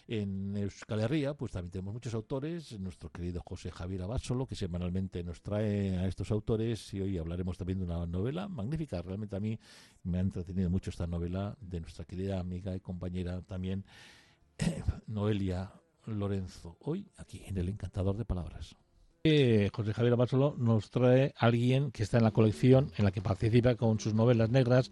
En 0.07 0.55
Euskal 0.55 0.99
Herria, 0.99 1.33
pues 1.33 1.51
también 1.51 1.71
tenemos 1.71 1.93
muchos 1.93 2.13
autores, 2.13 2.79
nuestro 2.79 3.09
querido 3.09 3.41
José 3.43 3.71
Javier 3.71 4.03
Abásolo, 4.03 4.45
que 4.45 4.55
semanalmente 4.55 5.23
nos 5.23 5.41
trae 5.41 5.97
a 5.97 6.07
estos 6.07 6.29
autores, 6.29 6.93
y 6.93 7.01
hoy 7.01 7.17
hablaremos 7.17 7.57
también 7.57 7.79
de 7.79 7.85
una 7.85 8.05
novela 8.05 8.47
magnífica. 8.47 9.01
Realmente 9.01 9.35
a 9.35 9.39
mí 9.39 9.57
me 10.03 10.19
ha 10.19 10.21
entretenido 10.21 10.69
mucho 10.69 10.91
esta 10.91 11.07
novela 11.07 11.57
de 11.59 11.81
nuestra 11.81 12.05
querida 12.05 12.39
amiga 12.39 12.75
y 12.75 12.81
compañera 12.81 13.41
también, 13.41 13.83
Noelia 15.07 15.73
Lorenzo, 16.05 16.77
hoy 16.81 17.09
aquí 17.17 17.41
en 17.47 17.57
El 17.57 17.69
Encantador 17.69 18.15
de 18.15 18.25
Palabras. 18.25 18.75
José 19.73 19.93
Javier 19.93 20.13
Abasolo 20.13 20.55
nos 20.59 20.91
trae 20.91 21.33
a 21.35 21.47
alguien 21.47 21.89
que 21.89 22.03
está 22.03 22.17
en 22.17 22.23
la 22.23 22.31
colección, 22.31 22.91
en 22.95 23.05
la 23.05 23.11
que 23.11 23.21
participa 23.21 23.73
con 23.73 23.99
sus 23.99 24.13
novelas 24.13 24.51
negras, 24.51 24.91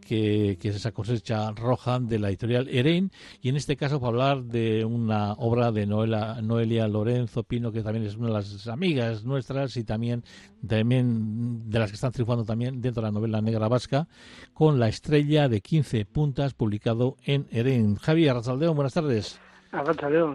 que, 0.00 0.56
es 0.62 0.76
esa 0.76 0.92
cosecha 0.92 1.50
roja 1.50 1.98
de 1.98 2.20
la 2.20 2.28
editorial 2.28 2.68
Erein, 2.68 3.10
y 3.42 3.48
en 3.48 3.56
este 3.56 3.74
caso 3.76 3.98
para 3.98 4.10
hablar 4.10 4.44
de 4.44 4.84
una 4.84 5.32
obra 5.32 5.72
de 5.72 5.86
Noelia 5.86 6.86
Lorenzo 6.86 7.42
Pino, 7.42 7.72
que 7.72 7.82
también 7.82 8.06
es 8.06 8.14
una 8.14 8.28
de 8.28 8.34
las 8.34 8.68
amigas 8.68 9.24
nuestras 9.24 9.76
y 9.76 9.82
también, 9.82 10.22
también 10.64 11.68
de 11.68 11.78
las 11.80 11.90
que 11.90 11.96
están 11.96 12.12
triunfando 12.12 12.44
también 12.44 12.80
dentro 12.80 13.02
de 13.02 13.08
la 13.08 13.12
novela 13.12 13.40
negra 13.40 13.66
vasca, 13.66 14.06
con 14.52 14.78
La 14.78 14.86
estrella 14.86 15.48
de 15.48 15.60
15 15.60 16.04
puntas, 16.04 16.54
publicado 16.54 17.16
en 17.24 17.48
Erein. 17.50 17.96
Javier 17.96 18.30
Arrasaldeo, 18.30 18.72
buenas 18.72 18.94
tardes. 18.94 19.40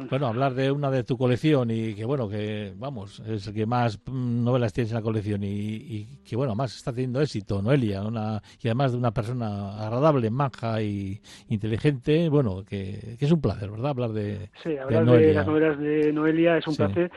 Bueno, 0.10 0.27
hablar 0.27 0.53
de 0.53 0.72
una 0.72 0.91
de 0.91 1.03
tu 1.03 1.17
colección 1.17 1.72
y 1.72 1.93
que, 1.93 2.05
bueno, 2.05 2.27
que, 2.27 2.74
vamos, 2.75 3.19
es 3.22 3.48
el 3.48 3.53
que 3.53 3.65
más 3.65 4.00
mm, 4.05 4.43
novelas 4.43 4.74
tienes 4.74 4.91
en 4.91 4.98
la 4.98 5.01
colección 5.01 5.41
y, 5.43 6.19
que, 6.24 6.36
bueno, 6.36 6.55
más 6.55 6.75
está 6.75 6.91
teniendo 6.91 7.22
éxito, 7.22 7.62
Noelia, 7.62 8.01
una, 8.01 8.41
y 8.62 8.67
además 8.67 8.91
de 8.91 8.98
una 8.98 9.12
persona 9.12 9.81
agradable, 9.81 10.29
manja 10.29 10.81
y 10.81 11.22
inteligente, 11.48 12.29
bueno, 12.29 12.63
que, 12.65 13.17
es 13.19 13.31
un 13.31 13.41
placer, 13.41 13.72
¿verdad? 13.72 13.91
Hablar 13.91 14.12
de 14.12 14.50
Sí, 14.63 14.77
hablar 14.77 15.05
de, 15.05 15.34
las 15.34 15.48
novelas 15.48 15.79
de 15.79 16.12
Noelia 16.12 16.58
es 16.58 16.67
un 16.67 16.75
placer 16.75 17.12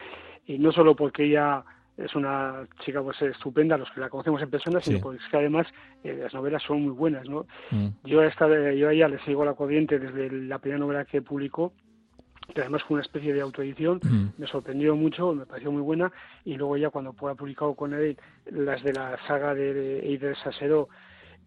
y 0.47 0.59
no 0.59 0.73
solo 0.73 0.95
porque 0.95 1.25
ella 1.25 1.65
es 1.97 2.15
una 2.15 2.67
chica 2.85 3.03
pues 3.03 3.21
estupenda, 3.23 3.77
los 3.77 3.91
que 3.91 4.01
la 4.01 4.09
conocemos 4.09 4.41
en 4.43 4.51
persona, 4.51 4.81
sino 4.81 5.01
porque 5.01 5.23
es 5.23 5.31
que 5.31 5.37
además 5.37 5.67
eh, 6.03 6.19
las 6.23 6.33
novelas 6.33 6.63
son 6.63 6.83
muy 6.83 6.93
buenas, 6.93 7.29
¿no? 7.29 7.47
Mm. 7.71 7.89
Yo, 8.05 8.21
a 8.21 8.27
esta, 8.27 8.47
yo 8.73 8.89
a 8.89 8.93
ella 8.93 9.09
le 9.09 9.19
sigo 9.25 9.45
la 9.45 9.55
corriente 9.55 9.99
desde 9.99 10.31
la 10.31 10.59
primera 10.59 10.79
novela 10.79 11.05
que 11.05 11.21
publicó 11.21 11.73
que 12.55 12.61
además 12.61 12.83
fue 12.83 12.97
una 12.97 13.03
especie 13.03 13.33
de 13.33 13.41
autoedición, 13.41 14.01
me 14.39 14.47
sorprendió 14.47 14.95
mucho, 14.97 15.33
me 15.33 15.47
pareció 15.47 15.73
muy 15.73 15.83
buena, 15.83 16.13
y 16.45 16.55
luego 16.55 16.77
ya 16.77 16.91
cuando 16.91 17.15
ha 17.29 17.35
publicado 17.35 17.75
con 17.75 17.95
él 17.95 18.17
las 18.51 18.83
de 18.83 18.93
la 18.93 19.19
saga 19.27 19.55
de 19.55 20.01
Eider 20.01 20.37
Sasero 20.37 20.89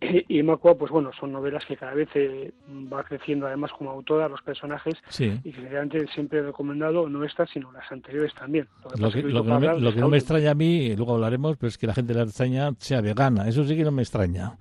y 0.01 0.43
Macua, 0.43 0.77
pues 0.77 0.91
bueno, 0.91 1.11
son 1.17 1.31
novelas 1.31 1.63
que 1.65 1.77
cada 1.77 1.93
vez 1.93 2.09
eh, 2.15 2.51
va 2.91 3.03
creciendo 3.03 3.47
además 3.47 3.71
como 3.77 3.91
autora, 3.91 4.27
los 4.27 4.41
personajes, 4.41 4.95
y 5.19 5.51
que 5.51 5.69
realmente 5.69 6.05
siempre 6.13 6.39
he 6.39 6.43
recomendado 6.43 7.07
no 7.07 7.23
estas, 7.23 7.49
sino 7.49 7.71
las 7.71 7.89
anteriores 7.91 8.33
también. 8.33 8.67
Lo 8.97 9.11
que, 9.11 9.23
no, 9.23 10.09
me, 10.09 10.17
extraña 10.17 10.51
a 10.51 10.55
mí, 10.55 10.95
luego 10.95 11.15
hablaremos, 11.15 11.57
pero 11.57 11.69
es 11.69 11.77
que 11.77 11.87
la 11.87 11.93
gente 11.93 12.13
la 12.13 12.23
extraña 12.23 12.71
sea 12.77 13.01
vegana, 13.01 13.47
eso 13.47 13.63
sí 13.63 13.75
que 13.75 13.83
no 13.83 13.91
me 13.91 14.01
extraña. 14.01 14.53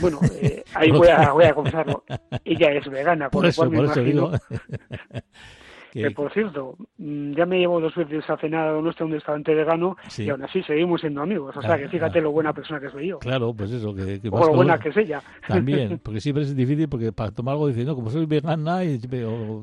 Bueno, 0.00 0.18
eh, 0.40 0.62
ahí 0.74 0.90
voy 0.90 1.08
a, 1.08 1.32
voy 1.32 1.44
a 1.44 1.54
confesarlo. 1.54 2.04
Ella 2.44 2.72
es 2.72 2.88
vegana, 2.88 3.30
por, 3.30 3.46
eso, 3.46 3.70
por 3.70 3.84
eso 3.84 4.02
digo. 4.02 4.30
que, 5.92 6.10
por 6.10 6.32
cierto, 6.32 6.76
mm, 6.98 7.32
ya 7.32 7.46
me 7.46 7.58
llevo 7.58 7.80
dos 7.80 7.94
veces 7.94 8.28
a 8.28 8.36
cenar 8.36 8.68
a 8.68 8.80
nuestro 8.80 9.06
un 9.06 9.12
restaurante 9.12 9.54
vegano 9.54 9.96
y 10.16 10.28
aún 10.28 10.42
así 10.42 10.62
seguimos 10.62 11.00
siendo 11.00 11.22
amigos. 11.22 11.56
O 11.56 11.62
sea, 11.62 11.76
que 11.78 11.88
fíjate 11.88 12.20
lo 12.20 12.30
buena 12.30 12.52
persona 12.52 12.80
que 12.80 12.90
soy 12.90 13.08
yo. 13.08 13.18
Claro, 13.18 13.52
pues 13.54 13.70
eso. 13.72 13.94
Que, 13.94 14.20
o 14.30 14.46
lo 14.46 14.54
buena 14.54 14.78
que 14.78 14.90
es 14.90 14.96
ella. 14.96 15.22
También, 15.46 15.98
porque 16.02 16.20
siempre 16.20 16.44
es 16.44 16.54
difícil 16.54 16.88
porque 16.88 17.12
para 17.12 17.30
tomar 17.30 17.52
algo 17.52 17.68
dice, 17.68 17.84
no, 17.84 17.94
como 17.94 18.10
soy 18.10 18.26
vegana, 18.26 18.84
y, 18.84 19.00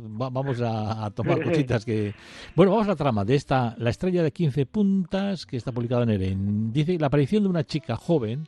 vamos 0.09 0.61
a, 0.61 1.09
tomar 1.11 1.41
cositas 1.43 1.85
que... 1.85 2.13
Bueno, 2.55 2.71
vamos 2.71 2.87
a 2.87 2.91
la 2.91 2.95
trama 2.95 3.23
de 3.23 3.35
esta, 3.35 3.75
La 3.77 3.89
estrella 3.89 4.23
de 4.23 4.31
15 4.31 4.65
puntas 4.65 5.45
que 5.45 5.57
está 5.57 5.71
publicada 5.71 6.03
en 6.03 6.09
Eren. 6.09 6.73
Dice 6.73 6.97
la 6.99 7.07
aparición 7.07 7.43
de 7.43 7.49
una 7.49 7.63
chica 7.63 7.95
joven 7.95 8.47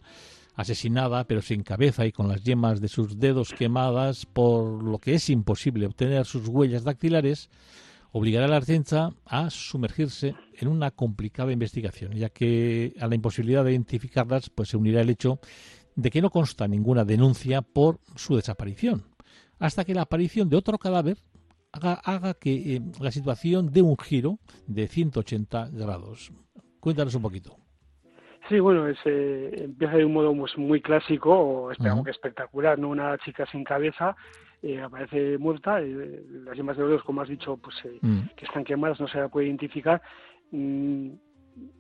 asesinada 0.60 1.24
pero 1.24 1.42
sin 1.42 1.64
cabeza 1.64 2.06
y 2.06 2.12
con 2.12 2.28
las 2.28 2.44
yemas 2.44 2.82
de 2.82 2.90
sus 2.90 3.18
dedos 3.18 3.54
quemadas, 3.54 4.26
por 4.26 4.84
lo 4.84 5.00
que 5.00 5.14
es 5.14 5.30
imposible 5.30 5.86
obtener 5.86 6.26
sus 6.26 6.50
huellas 6.50 6.84
dactilares, 6.84 7.50
obligará 8.12 8.46
a 8.46 8.50
la 8.50 8.62
ciencia 8.62 9.12
a 9.26 9.50
sumergirse 9.50 10.36
en 10.58 10.68
una 10.68 10.92
complicada 10.92 11.54
investigación, 11.54 12.12
ya 12.12 12.28
que 12.30 12.94
a 13.00 13.08
la 13.08 13.16
imposibilidad 13.16 13.64
de 13.64 13.72
identificarlas 13.72 14.50
pues 14.50 14.68
se 14.68 14.76
unirá 14.76 15.00
el 15.00 15.10
hecho 15.10 15.40
de 15.96 16.10
que 16.10 16.22
no 16.22 16.30
consta 16.30 16.68
ninguna 16.68 17.06
denuncia 17.06 17.62
por 17.62 18.02
su 18.18 18.36
desaparición, 18.36 19.06
hasta 19.60 19.86
que 19.86 19.94
la 19.94 20.02
aparición 20.02 20.50
de 20.50 20.58
otro 20.58 20.78
cadáver 20.78 21.20
haga, 21.72 22.34
que 22.34 22.76
eh, 22.76 22.82
la 23.00 23.12
situación 23.12 23.72
dé 23.72 23.82
un 23.82 23.98
giro 23.98 24.40
de 24.68 24.90
180 24.90 25.70
grados. 25.70 26.34
Cuéntanos 26.82 27.16
un 27.16 27.22
poquito. 27.22 27.69
Sí, 28.50 28.60
bueno, 28.60 28.88
es, 28.88 28.98
eh, 29.06 29.52
empieza 29.66 29.98
de 29.98 30.06
un 30.06 30.14
modo 30.14 30.36
pues, 30.36 30.58
muy 30.58 30.82
clásico, 30.82 31.32
o 31.32 31.72
esperamos 31.72 32.04
que 32.04 32.10
espectacular, 32.10 32.80
¿no? 32.80 32.90
Una 32.90 33.16
chica 33.20 33.46
sin 33.46 33.64
cabeza 33.64 34.16
eh, 34.64 34.82
aparece 34.82 35.38
muerta, 35.38 35.80
eh, 35.80 36.24
las 36.44 36.58
yemas 36.58 36.76
de 36.76 36.84
los 36.84 37.04
como 37.04 37.22
has 37.22 37.30
dicho, 37.30 37.58
pues 37.58 37.76
mm. 38.02 38.22
que 38.36 38.46
están 38.46 38.64
quemadas, 38.64 39.00
no 39.00 39.08
se 39.08 39.20
la 39.20 39.28
puede 39.30 39.46
identificar. 39.46 40.02
Mm, 40.50 41.12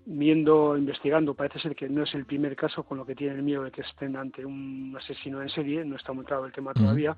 viendo, 0.06 0.78
investigando, 0.78 1.34
parece 1.34 1.60
ser 1.60 1.76
que 1.76 1.90
no 1.90 2.04
es 2.04 2.14
el 2.14 2.26
primer 2.26 2.56
caso 2.56 2.84
con 2.84 3.00
lo 3.00 3.06
que 3.06 3.16
tienen 3.16 3.44
miedo 3.44 3.64
de 3.64 3.72
que 3.72 3.82
estén 3.82 4.16
ante 4.16 4.46
un 4.46 4.94
asesino 4.96 5.42
en 5.42 5.50
serie, 5.50 5.84
no 5.86 5.96
está 5.96 6.12
muy 6.14 6.26
claro 6.26 6.46
el 6.46 6.52
tema 6.52 6.74
todavía. 6.74 7.18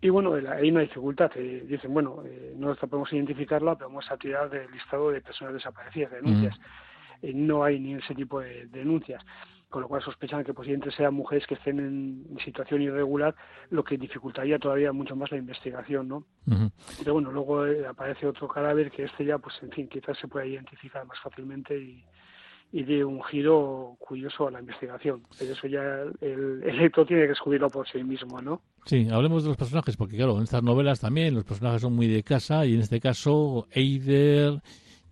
Y 0.00 0.10
bueno, 0.10 0.34
hay 0.34 0.70
una 0.70 0.80
dificultad. 0.80 1.30
dicen, 1.32 1.94
bueno, 1.94 2.22
no 2.56 2.74
podemos 2.74 3.12
identificarla, 3.12 3.76
pero 3.76 3.88
vamos 3.88 4.10
a 4.10 4.16
tirar 4.16 4.50
del 4.50 4.70
listado 4.70 5.10
de 5.10 5.22
personas 5.22 5.54
desaparecidas, 5.54 6.10
de 6.10 6.20
denuncias. 6.20 6.58
Eh, 7.22 7.32
no 7.34 7.64
hay 7.64 7.80
ni 7.80 7.94
ese 7.94 8.14
tipo 8.14 8.40
de, 8.40 8.66
denuncias 8.66 9.24
con 9.72 9.80
lo 9.80 9.88
cual 9.88 10.02
sospechan 10.02 10.44
que 10.44 10.52
posiblemente 10.52 10.94
sean 10.94 11.14
mujeres 11.14 11.46
que 11.46 11.54
estén 11.54 11.78
en 11.80 12.38
situación 12.44 12.82
irregular, 12.82 13.34
lo 13.70 13.82
que 13.82 13.96
dificultaría 13.96 14.58
todavía 14.58 14.92
mucho 14.92 15.16
más 15.16 15.30
la 15.30 15.38
investigación, 15.38 16.08
¿no? 16.08 16.26
Pero 16.98 17.14
bueno, 17.14 17.32
luego 17.32 17.66
eh, 17.66 17.86
aparece 17.86 18.26
otro 18.26 18.46
cadáver 18.48 18.90
que 18.90 19.04
este 19.04 19.24
ya, 19.24 19.38
pues 19.38 19.54
en 19.62 19.70
fin, 19.70 19.88
quizás 19.88 20.18
se 20.18 20.28
pueda 20.28 20.44
identificar 20.44 21.06
más 21.06 21.18
fácilmente 21.20 21.74
y, 21.74 22.04
y 22.70 22.82
de 22.84 23.02
un 23.02 23.24
giro 23.24 23.96
curioso 23.98 24.46
a 24.46 24.50
la 24.50 24.60
investigación. 24.60 25.22
Pero 25.38 25.52
eso 25.54 25.66
ya 25.66 25.82
el, 26.20 26.62
el 26.64 26.76
lector 26.76 27.06
tiene 27.06 27.22
que 27.22 27.28
descubrirlo 27.28 27.70
por 27.70 27.88
sí 27.88 28.04
mismo, 28.04 28.42
¿no? 28.42 28.60
Sí, 28.84 29.08
hablemos 29.10 29.42
de 29.42 29.48
los 29.48 29.56
personajes, 29.56 29.96
porque 29.96 30.16
claro, 30.16 30.36
en 30.36 30.42
estas 30.42 30.62
novelas 30.62 31.00
también 31.00 31.34
los 31.34 31.44
personajes 31.44 31.80
son 31.80 31.94
muy 31.94 32.08
de 32.08 32.22
casa 32.22 32.66
y 32.66 32.74
en 32.74 32.80
este 32.80 33.00
caso 33.00 33.68
Eider 33.70 34.60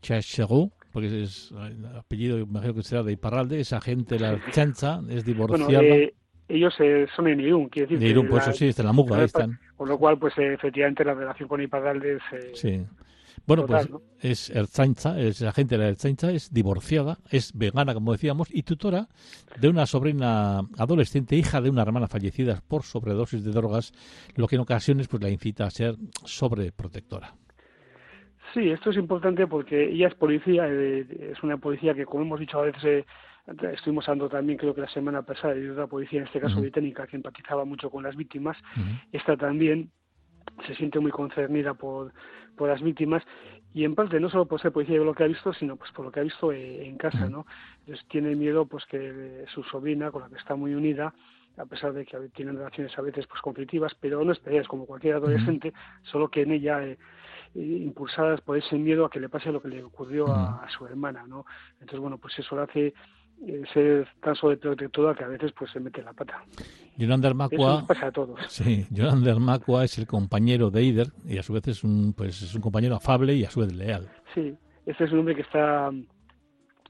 Chachereau 0.03 0.71
porque 0.93 1.23
es 1.23 1.53
el 1.53 1.87
apellido, 1.97 2.39
imagino 2.39 2.75
que 2.75 2.83
será 2.83 3.03
de 3.03 3.13
Iparralde, 3.13 3.61
esa 3.61 3.81
gente, 3.81 4.19
la 4.19 4.41
chancha, 4.51 5.01
es 5.09 5.25
divorciada. 5.25 5.83
Eh, 5.83 6.15
ellos 6.49 6.75
eh, 6.81 7.07
son 7.15 7.29
en 7.29 7.41
Irún, 7.41 7.69
quiere 7.69 7.87
decir. 7.87 8.01
De 8.01 8.09
Irún, 8.09 8.29
por 8.29 8.41
eso 8.41 8.53
sí, 8.53 8.69
está 8.69 8.83
en 8.83 8.87
la 8.87 8.93
Muga, 8.93 9.19
ahí 9.19 9.25
están. 9.25 9.59
Con 9.77 9.89
lo 9.89 9.99
cual, 9.99 10.19
pues 10.19 10.35
efectivamente 10.37 11.05
la 11.05 11.15
relación 11.15 11.49
con 11.49 11.63
Iparralde 11.63 12.17
es. 12.17 12.23
Eh, 12.33 12.51
sí. 12.55 12.87
Bueno, 13.47 13.67
pues 13.67 13.89
es 14.21 14.51
Erzancha, 14.51 15.19
es 15.19 15.41
la 15.41 15.53
gente 15.53 15.77
de 15.77 15.85
la 15.85 15.89
Erzancha, 15.89 16.31
es 16.31 16.53
divorciada, 16.53 17.19
es 17.31 17.53
vegana, 17.57 17.95
como 17.95 18.13
decíamos, 18.13 18.49
y 18.53 18.63
tutora 18.63 19.09
de 19.59 19.69
una 19.69 19.87
sobrina 19.87 20.61
adolescente, 20.77 21.37
hija 21.37 21.61
de 21.61 21.71
una 21.71 21.83
hermana 21.83 22.07
fallecida 22.07 22.63
por 22.69 22.83
sobredosis 22.83 23.43
de 23.43 23.51
drogas, 23.51 23.93
lo 24.37 24.47
que 24.47 24.57
en 24.57 24.63
ocasiones 24.63 25.09
pues 25.09 25.23
la 25.23 25.31
incita 25.31 25.65
a 25.65 25.71
ser 25.71 25.97
sobreprotectora. 26.25 27.35
Sí, 28.55 28.71
esto 28.71 28.91
es 28.91 28.97
importante 28.97 29.47
porque 29.47 29.91
ella 29.91 30.09
es 30.09 30.15
policía, 30.15 30.67
eh, 30.69 31.07
es 31.33 31.43
una 31.43 31.57
policía 31.57 31.95
que, 31.95 32.05
como 32.05 32.25
hemos 32.25 32.41
dicho 32.41 32.59
a 32.59 32.63
veces, 32.63 32.85
eh, 32.85 33.05
estuvimos 33.73 34.09
hablando 34.09 34.29
también, 34.29 34.59
creo 34.59 34.75
que 34.75 34.81
la 34.81 34.89
semana 34.89 35.23
pasada, 35.23 35.55
de 35.55 35.71
otra 35.71 35.87
policía, 35.87 36.21
en 36.21 36.27
este 36.27 36.41
caso 36.41 36.61
británica, 36.61 37.07
que 37.07 37.17
empatizaba 37.17 37.65
mucho 37.65 37.91
con 37.91 38.03
las 38.03 38.17
víctimas. 38.17 38.57
Esta 39.13 39.37
también 39.37 39.91
se 40.67 40.75
siente 40.75 40.99
muy 40.99 41.11
concernida 41.11 41.75
por, 41.75 42.13
por 42.57 42.69
las 42.69 42.83
víctimas 42.83 43.23
y 43.73 43.85
en 43.85 43.95
parte 43.95 44.19
no 44.19 44.29
solo 44.29 44.47
por 44.47 44.61
ser 44.61 44.73
policía 44.73 44.99
de 44.99 45.05
lo 45.05 45.15
que 45.15 45.25
ha 45.25 45.29
visto, 45.29 45.53
sino 45.53 45.77
pues 45.77 45.91
por 45.93 46.05
lo 46.05 46.11
que 46.11 46.21
ha 46.21 46.25
visto 46.25 46.51
eh, 46.53 46.87
en 46.87 46.97
casa, 46.97 47.29
¿no? 47.29 47.47
Entonces 47.81 48.05
tiene 48.09 48.35
miedo 48.35 48.67
pues 48.67 48.85
que 48.87 49.45
su 49.55 49.63
sobrina, 49.65 50.11
con 50.11 50.23
la 50.23 50.29
que 50.29 50.37
está 50.37 50.57
muy 50.57 50.75
unida, 50.75 51.15
a 51.57 51.67
pesar 51.67 51.93
de 51.93 52.05
que 52.05 52.17
tienen 52.35 52.57
relaciones 52.57 52.97
a 52.99 53.03
veces 53.03 53.27
pues 53.27 53.41
conflictivas, 53.43 53.95
pero 54.01 54.25
no 54.25 54.33
es 54.33 54.69
como 54.69 54.87
cualquier 54.87 55.17
adolescente, 55.17 55.73
solo 56.03 56.29
que 56.29 56.43
en 56.43 56.53
ella 56.53 56.81
impulsadas 57.55 58.41
por 58.41 58.57
ese 58.57 58.77
miedo 58.77 59.05
a 59.05 59.11
que 59.11 59.21
le 59.21 59.29
pase 59.29 59.51
lo 59.51 59.61
que 59.61 59.69
le 59.69 59.83
ocurrió 59.83 60.29
a, 60.29 60.67
su 60.77 60.87
hermana, 60.87 61.25
¿no? 61.27 61.45
Entonces, 61.75 62.01
bueno, 62.01 62.19
pues 62.19 62.39
eso 62.39 62.57
le 62.57 62.63
hace 62.63 62.95
eh, 63.47 63.63
ser 63.73 64.09
tan 64.21 64.37
sobreprotectora 64.37 65.15
que 65.15 65.25
a 65.25 65.29
veces 65.29 65.53
pues 65.59 65.71
se 65.71 65.81
mete 65.81 66.03
la 66.03 66.13
pata. 66.13 66.45
Yolander 66.97 67.35
Macua, 67.35 67.87
pasa 67.87 68.07
a 68.07 68.13
todos. 68.13 68.39
Sí, 68.49 68.87
Macua 69.39 69.85
es 69.85 69.99
el 69.99 70.07
compañero 70.07 70.71
de 70.71 70.81
Eider 70.81 71.09
y 71.25 71.39
a 71.39 71.43
su 71.43 71.53
vez 71.53 71.67
es 71.69 71.83
un, 71.83 72.13
pues, 72.13 72.43
es 72.43 72.55
un 72.55 72.61
compañero 72.61 72.97
afable 72.97 73.35
y 73.35 73.45
a 73.45 73.51
su 73.51 73.61
vez 73.61 73.73
leal. 73.73 74.09
Sí, 74.35 74.55
este 74.87 75.05
es 75.05 75.13
un 75.13 75.21
hombre 75.21 75.35
que 75.35 75.43
está 75.43 75.91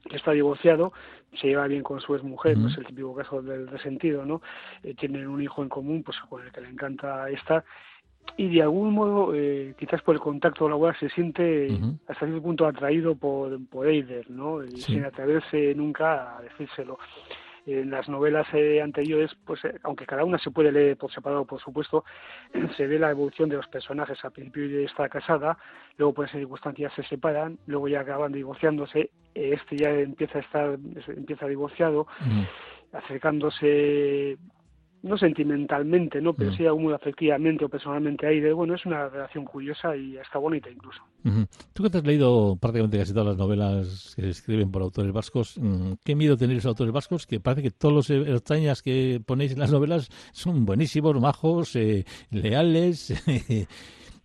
que 0.09 0.17
está 0.17 0.31
divorciado, 0.31 0.93
se 1.39 1.47
lleva 1.47 1.67
bien 1.67 1.83
con 1.83 2.01
su 2.01 2.15
exmujer, 2.15 2.57
no 2.57 2.69
es 2.69 2.77
el 2.77 2.85
típico 2.85 3.15
caso 3.15 3.41
del 3.41 3.67
resentido, 3.67 4.25
¿no? 4.25 4.41
Eh, 4.83 4.95
tienen 4.95 5.27
un 5.27 5.41
hijo 5.41 5.61
en 5.63 5.69
común, 5.69 6.03
pues 6.03 6.17
con 6.27 6.43
el 6.43 6.51
que 6.51 6.61
le 6.61 6.69
encanta 6.69 7.29
estar, 7.29 7.63
y 8.37 8.49
de 8.49 8.61
algún 8.61 8.93
modo, 8.93 9.35
eh, 9.35 9.75
quizás 9.77 10.01
por 10.01 10.15
el 10.15 10.21
contacto 10.21 10.67
laboral, 10.67 10.97
se 10.99 11.09
siente 11.09 11.67
hasta 12.07 12.25
cierto 12.25 12.41
punto 12.41 12.65
atraído 12.65 13.15
por, 13.15 13.63
por 13.67 13.87
Eider, 13.87 14.29
¿no? 14.31 14.61
sin 14.75 15.05
atreverse 15.05 15.75
nunca 15.75 16.37
a 16.37 16.41
decírselo. 16.41 16.97
En 17.67 17.91
las 17.91 18.09
novelas 18.09 18.47
eh, 18.53 18.81
anteriores, 18.81 19.29
pues 19.45 19.63
eh, 19.65 19.75
aunque 19.83 20.07
cada 20.07 20.23
una 20.23 20.39
se 20.39 20.49
puede 20.49 20.71
leer 20.71 20.97
por 20.97 21.11
separado, 21.11 21.45
por 21.45 21.61
supuesto, 21.61 22.03
se 22.77 22.87
ve 22.87 22.97
la 22.97 23.11
evolución 23.11 23.49
de 23.49 23.57
los 23.57 23.67
personajes. 23.67 24.17
Al 24.25 24.31
principio 24.31 24.79
está 24.79 25.07
casada, 25.09 25.57
luego 25.97 26.13
por 26.15 26.25
esas 26.25 26.39
circunstancias 26.39 26.91
se 26.95 27.03
separan, 27.03 27.59
luego 27.67 27.87
ya 27.87 27.99
acaban 27.99 28.31
divorciándose, 28.31 29.11
este 29.35 29.77
ya 29.77 29.91
empieza 29.91 30.39
a 30.39 30.41
estar, 30.41 30.79
empieza 31.15 31.45
divorciado, 31.45 32.07
acercándose 32.91 34.39
no 35.03 35.17
sentimentalmente, 35.17 36.21
¿no? 36.21 36.33
Pero 36.33 36.51
sí 36.53 36.63
muy 36.77 36.93
afectivamente 36.93 37.65
o 37.65 37.69
personalmente 37.69 38.27
ahí. 38.27 38.39
De, 38.39 38.53
bueno, 38.53 38.75
es 38.75 38.85
una 38.85 39.09
relación 39.09 39.45
curiosa 39.45 39.95
y 39.95 40.17
está 40.17 40.37
bonita 40.37 40.69
incluso. 40.69 41.01
Tú 41.73 41.83
que 41.83 41.89
te 41.89 41.97
has 41.99 42.05
leído 42.05 42.55
prácticamente 42.59 42.97
casi 42.97 43.13
todas 43.13 43.29
las 43.29 43.37
novelas 43.37 44.13
que 44.15 44.21
se 44.21 44.29
escriben 44.29 44.71
por 44.71 44.81
autores 44.81 45.11
vascos, 45.11 45.57
mm, 45.57 45.93
¿qué 46.03 46.15
miedo 46.15 46.37
tenéis 46.37 46.57
los 46.57 46.67
autores 46.67 46.93
vascos? 46.93 47.25
Que 47.25 47.39
parece 47.39 47.63
que 47.63 47.71
todos 47.71 47.93
los 47.93 48.09
extrañas 48.09 48.81
que 48.81 49.21
ponéis 49.25 49.53
en 49.53 49.59
las 49.59 49.71
novelas 49.71 50.09
son 50.31 50.65
buenísimos, 50.65 51.19
majos, 51.19 51.75
eh, 51.75 52.05
leales. 52.29 53.13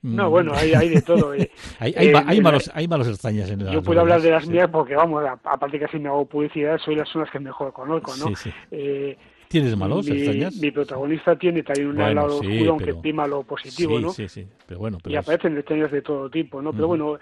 No, 0.03 0.31
bueno, 0.31 0.53
hay, 0.55 0.73
hay 0.73 0.89
de 0.89 1.03
todo. 1.03 1.35
Eh. 1.35 1.51
hay, 1.81 1.93
hay, 1.97 2.09
eh, 2.09 2.41
malos, 2.41 2.71
hay 2.75 2.87
malos 2.87 3.09
extrañas 3.09 3.51
en 3.51 3.65
las 3.65 3.75
Yo 3.75 3.83
puedo 3.83 4.01
hablar 4.01 4.21
de 4.21 4.31
las 4.31 4.47
mías 4.47 4.69
porque, 4.71 4.95
vamos, 4.95 5.25
aparte 5.43 5.79
que 5.79 5.87
así 5.87 5.99
me 5.99 6.09
hago 6.09 6.27
publicidad, 6.27 6.79
soy 6.79 6.95
las 6.95 7.09
zonas 7.09 7.29
que 7.31 7.41
mejor 7.41 7.73
conozco, 7.73 8.13
¿no? 8.17 8.29
Sí, 8.29 8.35
sí. 8.37 8.51
Eh, 8.71 9.17
¿Tienes 9.49 9.77
malos, 9.77 10.09
mi, 10.09 10.47
Mi 10.61 10.71
protagonista 10.71 11.37
tiene 11.37 11.63
también 11.63 11.89
un 11.89 11.97
lado 11.97 12.39
oscuro, 12.39 12.71
aunque 12.73 12.95
prima 12.95 13.27
lo 13.27 13.43
positivo, 13.43 14.01
¿no? 14.01 14.11
Sí, 14.11 14.29
sí, 14.29 14.47
pero 14.67 14.81
bueno. 14.81 14.99
y 15.05 15.17
aparecen 15.17 15.57
extraños 15.57 15.91
de 15.91 16.03
todo 16.03 16.29
tipo, 16.31 16.61
¿no? 16.61 16.73
Pero 16.73 16.89
bueno, 16.89 17.19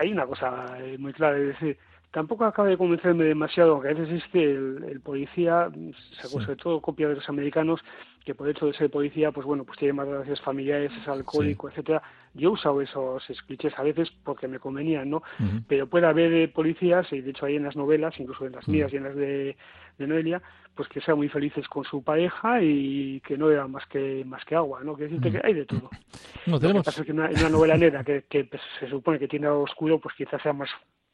hay 0.00 0.10
una 0.12 0.26
cosa 0.26 0.78
eh, 0.80 0.96
muy 0.98 1.12
clara, 1.12 1.38
es 1.38 1.48
decir, 1.48 1.76
tampoco 2.16 2.44
acaba 2.44 2.68
de 2.68 2.78
convencerme 2.78 3.24
demasiado, 3.24 3.72
aunque 3.72 3.88
a 3.88 3.92
veces 3.94 4.22
es 4.22 4.30
que 4.30 4.42
el, 4.42 5.00
policía, 5.02 5.70
sacó 6.20 6.40
sobre 6.40 6.56
todo 6.56 6.80
copia 6.80 7.08
de 7.08 7.16
los 7.16 7.28
americanos, 7.28 7.80
que 8.24 8.34
por 8.34 8.48
hecho 8.48 8.66
de 8.66 8.72
ser 8.72 8.90
policía, 8.90 9.32
pues 9.32 9.46
bueno, 9.46 9.64
pues 9.64 9.78
tiene 9.78 9.92
más 9.92 10.08
relaciones 10.08 10.40
familiares, 10.40 10.90
es 11.00 11.06
alcohólico, 11.06 11.68
etcétera. 11.68 12.02
Yo 12.34 12.48
he 12.48 12.52
usado 12.52 12.80
esos 12.80 13.22
clichés 13.46 13.72
a 13.78 13.82
veces 13.82 14.10
porque 14.24 14.48
me 14.48 14.58
convenían, 14.58 15.10
¿no? 15.10 15.22
Pero 15.68 15.88
puede 15.88 16.06
haber 16.06 16.32
eh, 16.32 16.48
policías, 16.48 17.06
y 17.12 17.20
de 17.20 17.30
hecho 17.30 17.46
hay 17.46 17.56
en 17.56 17.64
las 17.64 17.76
novelas, 17.76 18.18
incluso 18.18 18.46
en 18.46 18.52
las 18.52 18.66
mías 18.66 18.92
y 18.92 18.96
en 18.96 19.04
las 19.04 19.14
de, 19.14 19.56
de 19.98 20.06
Noelia, 20.06 20.42
pues 20.76 20.88
que 20.88 21.00
sean 21.00 21.16
muy 21.16 21.28
felices 21.28 21.66
con 21.68 21.84
su 21.84 22.02
pareja 22.02 22.62
y 22.62 23.20
que 23.20 23.36
no 23.36 23.46
vean 23.46 23.70
más 23.70 23.86
que 23.86 24.24
más 24.24 24.44
que 24.44 24.54
agua, 24.54 24.82
¿no? 24.84 24.94
Decirte 24.94 25.32
que 25.32 25.40
hay 25.42 25.54
de 25.54 25.66
todo. 25.66 25.90
No, 26.46 26.60
tenemos... 26.60 26.76
Lo 26.76 26.82
que 26.82 26.84
pasa 26.84 27.00
es 27.00 27.06
que 27.06 27.12
una, 27.12 27.28
una 27.28 27.48
novela 27.48 27.76
negra 27.76 28.04
que, 28.04 28.24
que 28.28 28.44
pues, 28.44 28.62
se 28.78 28.88
supone 28.88 29.18
que 29.18 29.26
tiene 29.26 29.48
algo 29.48 29.62
oscuro, 29.62 29.98
pues 29.98 30.14
quizás 30.14 30.40
sea 30.40 30.52
más, 30.52 30.68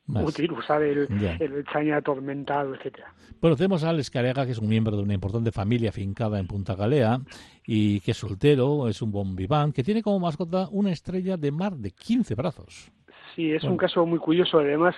útil 0.08 0.52
usar 0.52 0.82
el, 0.82 1.08
el 1.40 1.64
chaña 1.72 1.96
atormentado, 1.96 2.74
etcétera. 2.74 3.14
Bueno, 3.40 3.56
tenemos 3.56 3.82
a 3.84 3.90
Alex 3.90 4.10
Carega, 4.10 4.44
que 4.44 4.52
es 4.52 4.58
un 4.58 4.68
miembro 4.68 4.96
de 4.96 5.02
una 5.02 5.14
importante 5.14 5.52
familia 5.52 5.92
fincada 5.92 6.38
en 6.38 6.46
Punta 6.46 6.74
Galea 6.74 7.20
y 7.66 8.00
que 8.00 8.10
es 8.10 8.16
soltero, 8.16 8.88
es 8.88 9.00
un 9.02 9.10
bon 9.10 9.34
vivant, 9.34 9.74
que 9.74 9.82
tiene 9.82 10.02
como 10.02 10.20
mascota 10.20 10.68
una 10.70 10.92
estrella 10.92 11.36
de 11.36 11.50
mar 11.50 11.76
de 11.76 11.92
15 11.92 12.34
brazos. 12.34 12.92
Sí, 13.34 13.52
es 13.52 13.64
un 13.64 13.76
caso 13.76 14.04
muy 14.04 14.18
curioso. 14.18 14.58
Además, 14.58 14.94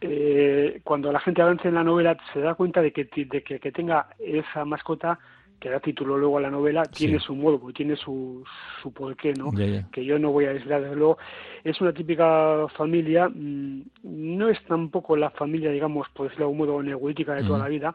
eh, 0.00 0.80
cuando 0.82 1.12
la 1.12 1.20
gente 1.20 1.42
avanza 1.42 1.68
en 1.68 1.74
la 1.74 1.84
novela 1.84 2.16
se 2.32 2.40
da 2.40 2.54
cuenta 2.54 2.82
de 2.82 2.92
que, 2.92 3.04
de 3.04 3.42
que, 3.42 3.60
que 3.60 3.72
tenga 3.72 4.08
esa 4.18 4.64
mascota 4.64 5.18
que 5.58 5.70
da 5.70 5.80
título 5.80 6.18
luego 6.18 6.38
a 6.38 6.42
la 6.42 6.50
novela, 6.50 6.82
tiene 6.84 7.18
su 7.18 7.34
modo, 7.34 7.60
tiene 7.72 7.96
su, 7.96 8.44
su 8.82 8.92
porqué, 8.92 9.32
¿no? 9.32 9.50
Que 9.90 10.04
yo 10.04 10.18
no 10.18 10.30
voy 10.30 10.44
a 10.44 10.52
desvelar, 10.52 10.82
desde 10.82 10.96
luego. 10.96 11.18
Es 11.64 11.80
una 11.80 11.92
típica 11.92 12.66
familia, 12.76 13.28
mm, 13.28 13.82
no 14.02 14.48
es 14.48 14.62
tampoco 14.64 15.16
la 15.16 15.30
familia, 15.30 15.70
digamos, 15.70 16.08
por 16.10 16.26
decirlo 16.26 16.46
de 16.46 16.52
algún 16.52 16.66
modo, 16.66 16.82
neogolítica 16.82 17.34
de 17.34 17.44
toda 17.44 17.58
la 17.58 17.68
vida, 17.68 17.94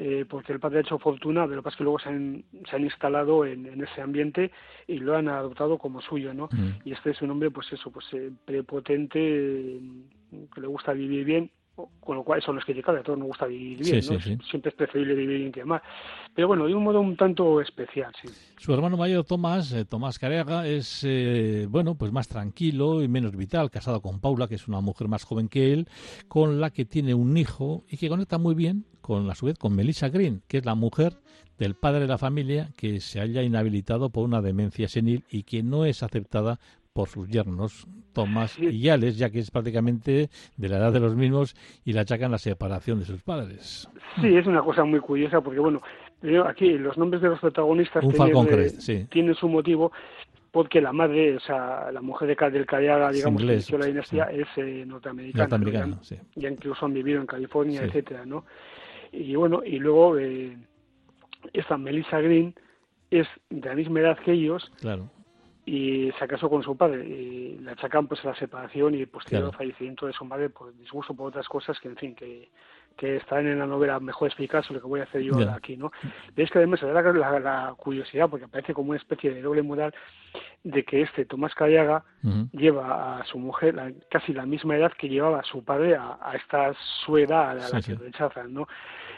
eh, 0.00 0.24
porque 0.30 0.52
el 0.52 0.60
padre 0.60 0.78
ha 0.78 0.82
hecho 0.82 0.96
fortuna, 1.00 1.42
pero 1.42 1.56
lo 1.56 1.62
que 1.62 1.64
pasa 1.64 1.74
es 1.74 1.78
que 1.78 1.84
luego 1.84 1.98
se 1.98 2.08
han, 2.08 2.44
se 2.70 2.76
han 2.76 2.84
instalado 2.84 3.44
en, 3.44 3.66
en, 3.66 3.82
ese 3.82 4.00
ambiente 4.00 4.52
y 4.86 5.00
lo 5.00 5.16
han 5.16 5.26
adoptado 5.26 5.76
como 5.76 6.00
suyo, 6.00 6.32
¿no? 6.32 6.48
Y 6.84 6.92
este 6.92 7.10
es 7.10 7.20
un 7.20 7.32
hombre, 7.32 7.50
pues 7.50 7.72
eso, 7.72 7.90
pues 7.90 8.06
eh, 8.12 8.30
prepotente, 8.44 9.80
mm, 9.80 10.54
que 10.54 10.60
le 10.60 10.68
gusta 10.68 10.92
vivir 10.92 11.24
bien, 11.24 11.50
con 11.98 12.14
lo 12.14 12.22
cual 12.22 12.38
eso 12.38 12.52
no 12.52 12.60
es 12.60 12.64
criticable, 12.64 13.00
a 13.00 13.02
todos 13.02 13.18
nos 13.18 13.26
gusta 13.26 13.46
vivir 13.46 13.78
bien, 13.78 14.00
siempre 14.00 14.70
es 14.70 14.74
preferible 14.76 15.16
vivir 15.16 15.38
bien 15.38 15.50
que 15.50 15.64
mal. 15.64 15.82
Pero 16.32 16.46
bueno, 16.46 16.68
de 16.68 16.74
un 16.74 16.84
modo 16.84 17.00
un 17.00 17.16
tanto 17.16 17.60
especial, 17.60 18.12
sí. 18.22 18.28
Su 18.56 18.72
hermano 18.72 18.96
mayor, 18.96 19.24
Tomás, 19.24 19.72
eh, 19.72 19.84
Tomás 19.84 20.20
Careaga, 20.20 20.64
es, 20.68 21.02
eh, 21.02 21.66
bueno, 21.68 21.96
pues 21.96 22.12
más 22.12 22.28
tranquilo 22.28 23.02
y 23.02 23.08
menos 23.08 23.36
vital, 23.36 23.68
casado 23.68 24.00
con 24.00 24.20
Paula, 24.20 24.46
que 24.46 24.54
es 24.54 24.68
una 24.68 24.80
mujer 24.80 25.08
más 25.08 25.24
joven 25.24 25.48
que 25.48 25.72
él, 25.72 25.88
con 26.28 26.60
la 26.60 26.70
que 26.70 26.84
tiene 26.84 27.14
un 27.14 27.36
hijo 27.36 27.82
y 27.88 27.96
que 27.96 28.08
conecta 28.08 28.38
muy 28.38 28.54
bien 28.54 28.84
con, 29.08 29.30
a 29.30 29.34
su 29.34 29.46
vez, 29.46 29.58
con 29.58 29.74
Melissa 29.74 30.10
Green, 30.10 30.42
que 30.46 30.58
es 30.58 30.66
la 30.66 30.74
mujer 30.74 31.14
del 31.58 31.74
padre 31.74 32.00
de 32.00 32.08
la 32.08 32.18
familia 32.18 32.68
que 32.76 33.00
se 33.00 33.20
haya 33.20 33.42
inhabilitado 33.42 34.10
por 34.10 34.22
una 34.22 34.42
demencia 34.42 34.86
senil 34.86 35.24
y 35.30 35.44
que 35.44 35.62
no 35.62 35.86
es 35.86 36.02
aceptada 36.02 36.58
por 36.92 37.08
sus 37.08 37.26
yernos, 37.26 37.86
Tomás 38.12 38.58
y 38.58 38.80
Yales, 38.80 39.16
ya 39.16 39.30
que 39.30 39.38
es 39.38 39.50
prácticamente 39.50 40.28
de 40.58 40.68
la 40.68 40.76
edad 40.76 40.92
de 40.92 41.00
los 41.00 41.16
mismos 41.16 41.56
y 41.86 41.94
le 41.94 42.00
achacan 42.00 42.32
la 42.32 42.38
separación 42.38 42.98
de 42.98 43.06
sus 43.06 43.22
padres. 43.22 43.88
Sí, 44.20 44.36
es 44.36 44.46
una 44.46 44.60
cosa 44.60 44.84
muy 44.84 45.00
curiosa 45.00 45.40
porque, 45.40 45.58
bueno, 45.58 45.80
aquí 46.44 46.76
los 46.76 46.98
nombres 46.98 47.22
de 47.22 47.30
los 47.30 47.40
protagonistas 47.40 48.04
tienen, 48.06 49.08
tienen 49.08 49.34
su 49.34 49.48
motivo 49.48 49.90
porque 50.50 50.80
la 50.80 50.92
madre, 50.92 51.36
o 51.36 51.40
sea, 51.40 51.90
la 51.92 52.02
mujer 52.02 52.36
de 52.36 52.50
del 52.50 52.66
Callaga, 52.66 53.10
digamos, 53.10 53.42
que 53.42 53.78
la 53.78 53.86
dinastía, 53.86 54.24
es 54.24 54.48
eh, 54.56 54.84
norteamericana. 54.86 56.00
ya, 56.34 56.48
incluso 56.50 56.84
han 56.84 56.92
vivido 56.92 57.20
en 57.20 57.26
California, 57.26 57.82
etcétera, 57.82 58.26
¿no? 58.26 58.44
Y 59.12 59.34
bueno, 59.36 59.62
y 59.64 59.78
luego 59.78 60.18
eh, 60.18 60.56
esta 61.52 61.76
Melissa 61.76 62.20
Green 62.20 62.54
es 63.10 63.26
de 63.50 63.68
la 63.68 63.74
misma 63.74 64.00
edad 64.00 64.18
que 64.18 64.32
ellos, 64.32 64.70
claro. 64.80 65.08
y 65.64 66.10
se 66.18 66.28
casó 66.28 66.50
con 66.50 66.62
su 66.62 66.76
padre 66.76 67.06
y 67.06 67.58
le 67.58 67.70
achacan 67.70 68.06
pues 68.06 68.22
la 68.24 68.34
separación 68.34 68.94
y 68.94 69.06
posterior 69.06 69.50
claro. 69.50 69.58
fallecimiento 69.58 70.06
de 70.06 70.12
su 70.12 70.24
madre 70.24 70.50
por 70.50 70.76
disgusto 70.76 71.14
por 71.14 71.28
otras 71.28 71.48
cosas 71.48 71.78
que 71.80 71.88
en 71.88 71.96
fin 71.96 72.14
que, 72.14 72.50
que 72.96 73.16
están 73.16 73.46
en 73.46 73.58
la 73.58 73.66
novela 73.66 73.98
mejor 74.00 74.28
explicadas 74.28 74.70
lo 74.70 74.80
que 74.80 74.86
voy 74.86 75.00
a 75.00 75.04
hacer 75.04 75.22
yo 75.22 75.34
aquí 75.50 75.76
no 75.76 75.90
es 76.36 76.50
que 76.50 76.58
además 76.58 76.80
se 76.80 76.86
da 76.86 77.02
la, 77.02 77.74
curiosidad 77.76 78.28
porque 78.28 78.44
aparece 78.44 78.74
como 78.74 78.90
una 78.90 78.98
especie 78.98 79.32
de 79.32 79.40
doble 79.40 79.62
moral 79.62 79.94
de 80.64 80.84
que 80.84 81.02
este 81.02 81.24
Tomás 81.24 81.54
Callaga 81.54 82.04
lleva 82.52 83.20
a 83.20 83.24
su 83.24 83.38
mujer 83.38 83.94
casi 84.10 84.32
la 84.32 84.44
misma 84.44 84.76
edad 84.76 84.92
que 84.98 85.08
llevaba 85.08 85.40
a 85.40 85.44
su 85.44 85.64
padre 85.64 85.96
a, 85.96 86.18
esta 86.34 86.74
su 87.04 87.16
edad 87.16 87.50
a 87.50 87.54
la, 87.54 87.80
que 87.80 87.94
rechazan 87.94 88.52
no 88.52 88.66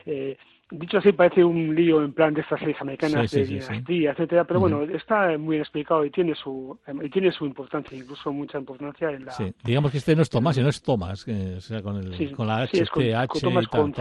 eh, 0.07 0.37
dicho 0.71 0.99
así 0.99 1.13
parece 1.13 1.45
un 1.45 1.75
lío 1.75 2.03
en 2.03 2.13
plan 2.13 2.33
de 2.33 2.43
estas 2.43 2.61
leyes 2.61 2.81
americanas 2.81 3.31
de 3.31 3.45
dinastía, 3.45 4.13
etcétera, 4.13 4.45
pero 4.45 4.61
bueno, 4.61 4.83
está 4.83 5.37
muy 5.37 5.57
explicado 5.57 6.05
y 6.05 6.11
tiene 6.11 6.35
su 6.35 6.79
y 7.03 7.11
tiene 7.11 7.33
su 7.33 7.45
importancia, 7.45 7.97
incluso 7.97 8.33
mucha 8.33 8.59
importancia 8.59 9.11
en 9.11 9.25
la 9.25 9.33
Sí, 9.33 9.53
digamos 9.65 9.91
que 9.91 9.99
este 9.99 10.15
no 10.15 10.23
es 10.23 10.31
Tomás, 10.31 10.55
sino 10.57 10.69
es 10.69 10.81
Tomás, 10.83 11.25
que 11.25 11.57
o 11.57 11.61
sea 11.61 11.83
con 11.83 11.97
el 11.97 12.35
con 12.35 12.47
la 12.47 12.63
H, 12.63 12.87
con, 12.87 13.03
H 13.03 13.41
Tomás 13.41 13.69
con 13.69 13.93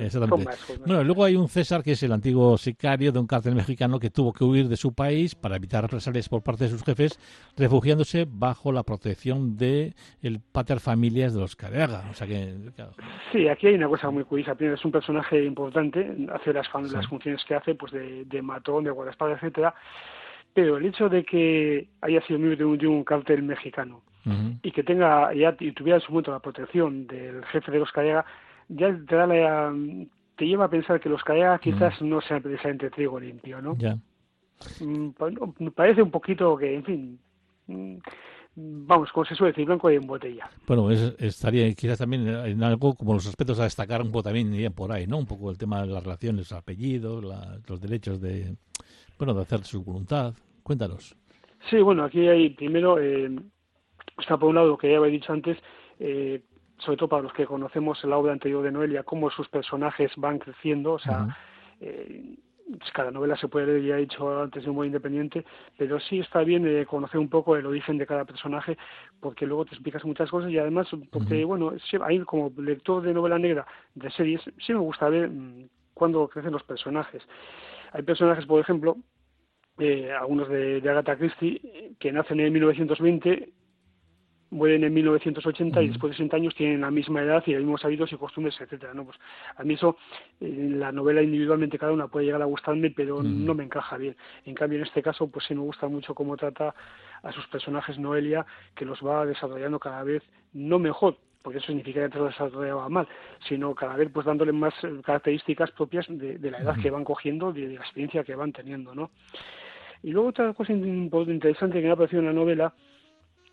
exactamente. 0.00 0.50
bueno, 0.86 1.04
luego 1.04 1.24
hay 1.24 1.36
un 1.36 1.48
César 1.48 1.82
que 1.82 1.92
es 1.92 2.02
el 2.02 2.12
antiguo 2.12 2.58
sicario 2.58 3.10
de 3.10 3.18
un 3.18 3.26
cártel 3.26 3.54
mexicano 3.54 3.98
que 3.98 4.10
tuvo 4.10 4.32
que 4.32 4.44
huir 4.44 4.68
de 4.68 4.76
su 4.76 4.92
país 4.92 5.34
para 5.34 5.56
evitar 5.56 5.82
represalias 5.82 6.17
por 6.28 6.42
parte 6.42 6.64
de 6.64 6.70
sus 6.70 6.82
jefes, 6.82 7.18
refugiándose 7.56 8.26
bajo 8.28 8.72
la 8.72 8.82
protección 8.82 9.56
de 9.56 9.94
el 10.22 10.40
pater 10.40 10.80
familias 10.80 11.34
de 11.34 11.40
los 11.40 11.54
Careaga, 11.54 12.04
o 12.10 12.14
sea 12.14 12.26
que 12.26 12.54
Sí, 13.32 13.48
aquí 13.48 13.66
hay 13.66 13.74
una 13.74 13.88
cosa 13.88 14.10
muy 14.10 14.24
curiosa, 14.24 14.54
primero 14.54 14.76
es 14.76 14.84
un 14.84 14.92
personaje 14.92 15.44
importante 15.44 16.16
hace 16.32 16.52
las, 16.52 16.66
las 16.92 17.06
funciones 17.06 17.44
que 17.44 17.54
hace, 17.54 17.74
pues 17.74 17.92
de, 17.92 18.42
matón, 18.42 18.84
de 18.84 18.90
guardaespaldas, 18.90 19.42
etcétera. 19.42 19.74
Pero 20.54 20.78
el 20.78 20.86
hecho 20.86 21.08
de 21.08 21.24
que 21.24 21.88
haya 22.00 22.20
sido 22.22 22.38
miembro 22.38 22.76
de 22.76 22.86
un, 22.86 23.04
cártel 23.04 23.42
mexicano 23.42 24.02
y 24.62 24.72
que 24.72 24.82
tenga 24.82 25.32
ya 25.32 25.56
y 25.58 25.72
tuviera 25.72 25.98
en 25.98 26.02
su 26.02 26.12
momento 26.12 26.32
la 26.32 26.40
protección 26.40 27.06
del 27.06 27.44
jefe 27.46 27.72
de 27.72 27.78
los 27.78 27.90
Callega, 27.92 28.26
ya 28.68 28.94
te 29.06 29.16
da 29.16 29.26
la, 29.26 29.74
te 30.36 30.46
lleva 30.46 30.66
a 30.66 30.70
pensar 30.70 31.00
que 31.00 31.08
los 31.08 31.22
Callega 31.24 31.58
quizás 31.58 32.00
no 32.02 32.20
sean 32.20 32.42
precisamente 32.42 32.90
trigo 32.90 33.18
limpio, 33.18 33.60
¿no? 33.62 33.76
Ya. 33.78 33.96
Mm, 34.80 35.10
parece 35.74 36.02
un 36.02 36.10
poquito 36.10 36.56
que, 36.56 36.74
en 36.74 36.84
fin, 36.84 37.20
mm, 37.66 37.96
vamos, 38.56 39.10
como 39.12 39.24
se 39.24 39.34
suele 39.34 39.52
decir, 39.52 39.66
blanco 39.66 39.90
y 39.90 39.96
en 39.96 40.06
botella. 40.06 40.50
Bueno, 40.66 40.90
estaría 40.90 41.72
quizás 41.74 41.98
también 41.98 42.28
en 42.28 42.62
algo 42.62 42.94
como 42.94 43.14
los 43.14 43.26
aspectos 43.26 43.60
a 43.60 43.64
destacar 43.64 44.02
un 44.02 44.10
poco 44.10 44.24
también 44.24 44.52
irían 44.52 44.72
por 44.72 44.92
ahí, 44.92 45.06
¿no? 45.06 45.18
Un 45.18 45.26
poco 45.26 45.50
el 45.50 45.58
tema 45.58 45.82
de 45.82 45.88
las 45.88 46.02
relaciones, 46.02 46.50
los 46.50 46.58
apellidos, 46.58 47.24
los 47.68 47.80
derechos 47.80 48.20
de, 48.20 48.56
bueno, 49.16 49.34
de 49.34 49.42
hacer 49.42 49.64
su 49.64 49.84
voluntad. 49.84 50.34
Cuéntanos. 50.62 51.16
Sí, 51.70 51.80
bueno, 51.80 52.04
aquí 52.04 52.26
hay 52.28 52.50
primero, 52.50 52.98
eh, 52.98 53.30
está 54.18 54.36
por 54.36 54.48
un 54.48 54.56
lado 54.56 54.68
lo 54.68 54.78
que 54.78 54.90
ya 54.90 54.98
había 54.98 55.10
dicho 55.10 55.32
antes, 55.32 55.58
eh, 55.98 56.42
sobre 56.78 56.96
todo 56.96 57.08
para 57.08 57.22
los 57.22 57.32
que 57.32 57.46
conocemos 57.46 58.02
la 58.04 58.16
obra 58.16 58.32
anterior 58.32 58.62
de 58.62 58.72
Noelia, 58.72 59.02
cómo 59.02 59.30
sus 59.30 59.48
personajes 59.48 60.12
van 60.16 60.38
creciendo, 60.38 60.92
o 60.92 60.98
sea, 60.98 61.36
pues 61.78 62.38
cada 62.92 63.10
novela 63.10 63.36
se 63.36 63.48
puede 63.48 63.66
leer, 63.66 63.82
ya 63.82 63.96
he 63.96 64.00
dicho 64.00 64.42
antes, 64.42 64.62
de 64.62 64.70
un 64.70 64.76
modo 64.76 64.86
independiente, 64.86 65.44
pero 65.76 65.98
sí 66.00 66.20
está 66.20 66.40
bien 66.40 66.66
eh, 66.66 66.86
conocer 66.86 67.18
un 67.18 67.28
poco 67.28 67.56
el 67.56 67.66
origen 67.66 67.98
de 67.98 68.06
cada 68.06 68.24
personaje, 68.24 68.76
porque 69.20 69.46
luego 69.46 69.64
te 69.64 69.74
explicas 69.74 70.04
muchas 70.04 70.30
cosas 70.30 70.50
y 70.50 70.58
además, 70.58 70.88
porque, 71.10 71.44
bueno, 71.44 71.72
ahí 72.04 72.20
como 72.20 72.52
lector 72.58 73.02
de 73.02 73.14
novela 73.14 73.38
negra, 73.38 73.66
de 73.94 74.10
series, 74.10 74.42
sí 74.64 74.72
me 74.72 74.80
gusta 74.80 75.08
ver 75.08 75.30
mm, 75.30 75.68
cuándo 75.94 76.28
crecen 76.28 76.52
los 76.52 76.64
personajes. 76.64 77.22
Hay 77.92 78.02
personajes, 78.02 78.46
por 78.46 78.60
ejemplo, 78.60 78.96
eh, 79.78 80.12
algunos 80.12 80.48
de, 80.48 80.80
de 80.80 80.90
Agatha 80.90 81.16
Christie, 81.16 81.94
que 81.98 82.12
nacen 82.12 82.40
en 82.40 82.52
1920 82.52 83.52
mueren 84.50 84.84
en 84.84 84.94
1980 84.94 85.82
y 85.82 85.88
después 85.88 86.10
de 86.10 86.16
60 86.16 86.36
años 86.36 86.54
tienen 86.54 86.80
la 86.80 86.90
misma 86.90 87.22
edad 87.22 87.42
y 87.46 87.52
los 87.52 87.62
mismos 87.62 87.84
hábitos 87.84 88.12
y 88.12 88.16
costumbres, 88.16 88.58
etcétera, 88.60 88.94
¿no? 88.94 89.04
Pues 89.04 89.18
a 89.56 89.64
mí 89.64 89.74
eso, 89.74 89.96
en 90.40 90.80
la 90.80 90.92
novela 90.92 91.22
individualmente 91.22 91.78
cada 91.78 91.92
una 91.92 92.08
puede 92.08 92.26
llegar 92.26 92.42
a 92.42 92.46
gustarme, 92.46 92.90
pero 92.90 93.22
no 93.22 93.54
me 93.54 93.64
encaja 93.64 93.96
bien. 93.96 94.16
En 94.44 94.54
cambio, 94.54 94.78
en 94.78 94.86
este 94.86 95.02
caso, 95.02 95.28
pues 95.28 95.44
sí 95.46 95.54
me 95.54 95.60
gusta 95.60 95.88
mucho 95.88 96.14
cómo 96.14 96.36
trata 96.36 96.74
a 97.22 97.32
sus 97.32 97.46
personajes 97.48 97.98
Noelia, 97.98 98.46
que 98.74 98.84
los 98.84 99.00
va 99.00 99.26
desarrollando 99.26 99.78
cada 99.78 100.02
vez, 100.02 100.22
no 100.52 100.78
mejor, 100.78 101.16
porque 101.42 101.58
eso 101.58 101.68
significa 101.68 102.08
que 102.08 102.18
los 102.18 102.28
desarrollaba 102.30 102.88
mal, 102.88 103.08
sino 103.48 103.74
cada 103.74 103.96
vez 103.96 104.10
pues 104.12 104.26
dándole 104.26 104.52
más 104.52 104.74
eh, 104.82 105.00
características 105.04 105.70
propias 105.72 106.06
de, 106.08 106.38
la 106.50 106.58
edad 106.58 106.76
que 106.80 106.90
van 106.90 107.04
cogiendo, 107.04 107.52
de, 107.52 107.68
la 107.68 107.80
experiencia 107.80 108.24
que 108.24 108.34
van 108.34 108.52
teniendo, 108.52 108.94
¿no? 108.94 109.10
Y 110.02 110.10
luego 110.10 110.28
otra 110.28 110.52
cosa 110.54 110.72
interesante 110.72 111.80
que 111.80 111.86
me 111.86 111.92
ha 111.92 111.96
parecido 111.96 112.20
en 112.20 112.26
la 112.26 112.32
novela 112.32 112.72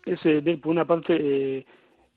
es 0.06 0.24
eh, 0.24 0.40
ver 0.40 0.60
por 0.60 0.70
una 0.70 0.86
parte 0.86 1.16
eh, 1.18 1.66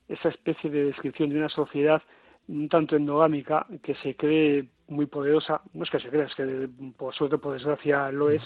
esa 0.08 0.30
especie 0.30 0.70
de 0.70 0.86
descripción 0.86 1.28
de 1.28 1.36
una 1.36 1.48
sociedad 1.48 2.02
un 2.48 2.68
tanto 2.68 2.96
endogámica 2.96 3.66
que 3.82 3.94
se 3.96 4.16
cree 4.16 4.66
muy 4.88 5.06
poderosa, 5.06 5.60
no 5.72 5.84
es 5.84 5.90
que 5.90 6.00
se 6.00 6.08
crea, 6.08 6.24
es 6.24 6.34
que 6.34 6.68
por 6.96 7.14
suerte 7.14 7.38
por 7.38 7.54
desgracia 7.54 8.10
lo 8.10 8.30
es, 8.30 8.42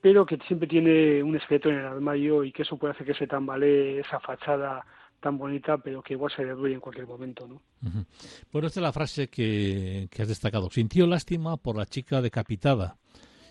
pero 0.00 0.24
que 0.24 0.38
siempre 0.46 0.68
tiene 0.68 1.22
un 1.22 1.36
esqueleto 1.36 1.68
en 1.70 1.76
el 1.76 1.86
armario 1.86 2.44
y 2.44 2.52
que 2.52 2.62
eso 2.62 2.76
puede 2.76 2.92
hacer 2.92 3.06
que 3.06 3.14
se 3.14 3.26
tambalee 3.26 4.00
esa 4.00 4.20
fachada 4.20 4.84
tan 5.20 5.36
bonita, 5.36 5.76
pero 5.78 6.02
que 6.02 6.14
igual 6.14 6.32
se 6.34 6.44
destruye 6.44 6.74
en 6.74 6.80
cualquier 6.80 7.06
momento, 7.06 7.46
¿no? 7.46 7.60
Bueno, 8.52 8.68
esta 8.68 8.80
es 8.80 8.84
la 8.84 8.92
frase 8.92 9.28
que, 9.28 10.08
que 10.10 10.22
has 10.22 10.28
destacado. 10.28 10.70
Sintió 10.70 11.06
lástima 11.06 11.56
por 11.56 11.76
la 11.76 11.86
chica 11.86 12.22
decapitada. 12.22 12.96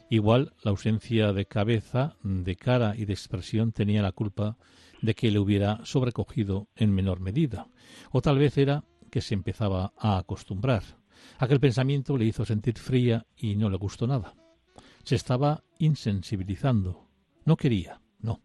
Igual 0.09 0.53
la 0.63 0.71
ausencia 0.71 1.33
de 1.33 1.45
cabeza, 1.45 2.15
de 2.23 2.55
cara 2.55 2.95
y 2.97 3.05
de 3.05 3.13
expresión 3.13 3.71
tenía 3.71 4.01
la 4.01 4.11
culpa 4.11 4.57
de 5.01 5.15
que 5.15 5.31
le 5.31 5.39
hubiera 5.39 5.83
sobrecogido 5.85 6.67
en 6.75 6.93
menor 6.93 7.19
medida, 7.19 7.67
o 8.11 8.21
tal 8.21 8.37
vez 8.37 8.57
era 8.57 8.83
que 9.09 9.21
se 9.21 9.33
empezaba 9.33 9.93
a 9.97 10.17
acostumbrar. 10.17 10.83
Aquel 11.37 11.59
pensamiento 11.59 12.17
le 12.17 12.25
hizo 12.25 12.45
sentir 12.45 12.77
fría 12.77 13.25
y 13.35 13.55
no 13.55 13.69
le 13.69 13.77
gustó 13.77 14.07
nada. 14.07 14.33
Se 15.03 15.15
estaba 15.15 15.63
insensibilizando. 15.79 17.09
No 17.45 17.57
quería, 17.57 18.01
no. 18.19 18.41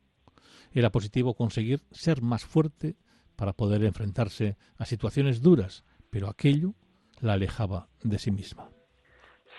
Era 0.73 0.91
positivo 0.91 1.35
conseguir 1.35 1.83
ser 1.91 2.23
más 2.23 2.45
fuerte 2.45 2.97
para 3.37 3.53
poder 3.53 3.85
enfrentarse 3.85 4.57
a 4.77 4.87
situaciones 4.87 5.43
duras, 5.43 5.85
pero 6.11 6.29
aquello 6.29 6.75
la 7.21 7.35
alejaba 7.35 7.89
de 8.03 8.19
sí 8.19 8.31
misma. 8.31 8.74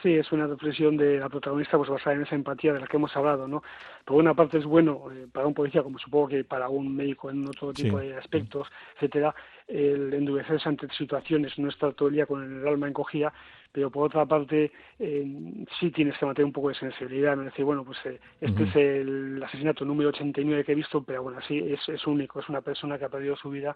Sí, 0.01 0.13
es 0.13 0.31
una 0.31 0.47
reflexión 0.47 0.97
de 0.97 1.19
la 1.19 1.29
protagonista 1.29 1.77
pues 1.77 1.89
basada 1.89 2.15
en 2.15 2.23
esa 2.23 2.36
empatía 2.36 2.73
de 2.73 2.79
la 2.79 2.88
que 2.88 2.97
hemos 2.97 3.15
hablado, 3.15 3.47
¿no? 3.47 3.63
Por 4.03 4.17
una 4.17 4.34
parte 4.34 4.58
es 4.58 4.65
bueno 4.65 5.05
eh, 5.12 5.27
para 5.31 5.47
un 5.47 5.53
policía, 5.53 5.84
como 5.84 5.97
supongo 5.97 6.27
que 6.27 6.43
para 6.43 6.69
un 6.69 6.95
médico 6.95 7.29
en 7.29 7.47
otro 7.47 7.73
tipo 7.73 7.97
de 7.99 8.15
aspectos, 8.15 8.67
etcétera, 8.95 9.34
el 9.67 10.13
endurecerse 10.13 10.69
ante 10.69 10.88
situaciones, 10.89 11.58
no 11.58 11.69
estar 11.69 11.93
todo 11.93 12.10
el 12.10 12.15
día 12.15 12.25
con 12.25 12.43
el 12.43 12.67
alma 12.67 12.88
encogida, 12.88 13.34
pero 13.71 13.89
por 13.89 14.05
otra 14.05 14.25
parte 14.25 14.71
eh, 14.99 15.65
sí 15.79 15.91
tienes 15.91 16.17
que 16.17 16.25
mantener 16.25 16.45
un 16.45 16.53
poco 16.53 16.69
de 16.69 16.75
sensibilidad, 16.75 17.36
¿no? 17.36 17.43
decir, 17.43 17.65
bueno, 17.65 17.84
pues 17.84 17.97
eh, 18.05 18.19
este 18.41 18.63
es 18.63 18.75
el 18.75 19.43
asesinato 19.43 19.86
número 19.86 20.10
89 20.10 20.63
que 20.63 20.71
he 20.73 20.75
visto, 20.75 21.03
pero 21.03 21.23
bueno, 21.23 21.39
sí, 21.47 21.60
es, 21.60 21.79
es 21.89 22.05
único, 22.05 22.39
es 22.39 22.47
una 22.47 22.62
persona 22.62 22.97
que 22.97 23.05
ha 23.05 23.10
perdido 23.10 23.36
su 23.36 23.49
vida 23.49 23.75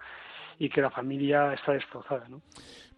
y 0.60 0.70
que 0.70 0.82
la 0.82 0.92
familia 0.92 1.54
está 1.54 1.74
destrozada, 1.74 2.28
¿no? 2.30 2.42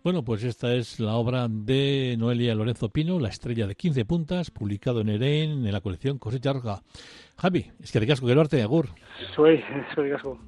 Bueno, 0.04 0.24
pues 0.24 0.44
esta 0.44 0.74
es 0.74 1.00
la 1.00 1.14
obra 1.14 1.48
de 1.48 2.16
Noelia 2.18 2.56
Lorenzo 2.56 2.90
Pino, 2.90 3.20
La 3.20 3.30
estrella 3.30 3.68
de 3.68 3.76
15 3.76 4.04
puntas, 4.06 4.50
publicado 4.50 5.02
en 5.02 5.10
Eren, 5.10 5.64
en 5.64 5.72
la 5.72 5.80
colección 5.80 6.18
Cosecha 6.18 6.54
Roja. 6.54 6.82
Javi, 7.38 7.72
es 7.80 7.92
que 7.92 8.00
ricasco 8.00 8.26
que 8.26 8.34
arte, 8.34 8.64
agur. 8.64 8.90
Soy, 9.36 9.64
soy 9.94 10.06
ricasco. 10.06 10.40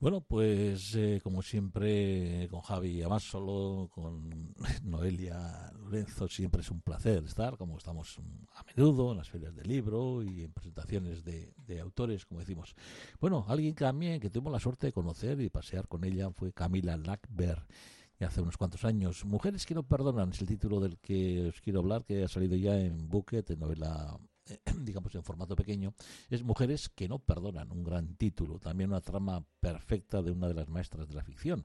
Bueno, 0.00 0.22
pues 0.22 0.94
eh, 0.94 1.20
como 1.22 1.42
siempre 1.42 2.48
con 2.50 2.62
Javi 2.62 3.02
solo 3.20 3.90
con 3.92 4.54
Noelia 4.82 5.70
Lorenzo, 5.78 6.26
siempre 6.26 6.62
es 6.62 6.70
un 6.70 6.80
placer 6.80 7.22
estar, 7.24 7.58
como 7.58 7.76
estamos 7.76 8.18
a 8.54 8.64
menudo 8.64 9.12
en 9.12 9.18
las 9.18 9.28
ferias 9.28 9.54
de 9.54 9.62
libro 9.62 10.22
y 10.22 10.44
en 10.44 10.52
presentaciones 10.54 11.22
de, 11.22 11.52
autores, 11.82 12.24
como 12.24 12.40
decimos. 12.40 12.74
Bueno, 13.20 13.44
alguien 13.46 13.74
también 13.74 14.20
que 14.20 14.30
tuvimos 14.30 14.54
la 14.54 14.60
suerte 14.60 14.86
de 14.86 14.94
conocer 14.94 15.38
y 15.42 15.50
pasear 15.50 15.86
con 15.86 16.02
ella 16.04 16.30
fue 16.30 16.54
Camila 16.54 16.96
Lackberg, 16.96 17.66
hace 18.20 18.40
unos 18.40 18.56
cuantos 18.56 18.86
años. 18.86 19.26
Mujeres 19.26 19.66
que 19.66 19.74
no 19.74 19.82
perdonan 19.82 20.30
es 20.30 20.40
el 20.40 20.48
título 20.48 20.80
del 20.80 20.96
que 20.96 21.48
os 21.48 21.60
quiero 21.60 21.80
hablar, 21.80 22.06
que 22.06 22.24
ha 22.24 22.28
salido 22.28 22.56
ya 22.56 22.80
en 22.80 23.06
Bucket, 23.06 23.50
en 23.50 23.60
novela 23.60 24.18
digamos 24.80 25.14
en 25.14 25.22
formato 25.22 25.56
pequeño, 25.56 25.94
es 26.28 26.42
Mujeres 26.42 26.88
que 26.88 27.08
no 27.08 27.18
perdonan, 27.18 27.70
un 27.70 27.84
gran 27.84 28.16
título, 28.16 28.58
también 28.58 28.90
una 28.90 29.00
trama 29.00 29.44
perfecta 29.60 30.22
de 30.22 30.30
una 30.30 30.48
de 30.48 30.54
las 30.54 30.68
maestras 30.68 31.08
de 31.08 31.14
la 31.14 31.22
ficción. 31.22 31.64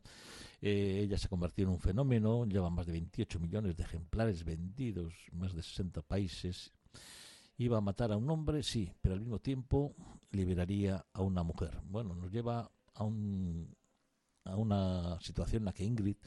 Eh, 0.62 1.02
ella 1.04 1.18
se 1.18 1.30
convirtió 1.30 1.64
en 1.64 1.72
un 1.72 1.80
fenómeno, 1.80 2.46
lleva 2.46 2.70
más 2.70 2.86
de 2.86 2.94
28 2.94 3.40
millones 3.40 3.76
de 3.76 3.84
ejemplares 3.84 4.44
vendidos, 4.44 5.14
más 5.32 5.54
de 5.54 5.62
60 5.62 6.02
países. 6.02 6.72
Iba 7.58 7.78
a 7.78 7.82
matar 7.82 8.12
a 8.12 8.18
un 8.18 8.30
hombre, 8.30 8.64
sí, 8.64 8.92
pero 9.02 9.16
al 9.16 9.22
mismo 9.22 9.40
tiempo 9.40 9.96
liberaría 10.32 11.06
a 11.14 11.22
una 11.22 11.44
mujer. 11.44 11.80
Bueno, 11.86 12.16
nos 12.16 12.32
lleva 12.32 12.70
a, 12.94 13.04
un, 13.04 13.76
a 14.44 14.56
una 14.56 15.20
situación 15.22 15.62
en 15.62 15.66
la 15.66 15.74
que 15.74 15.86
Ingrid 15.86 16.18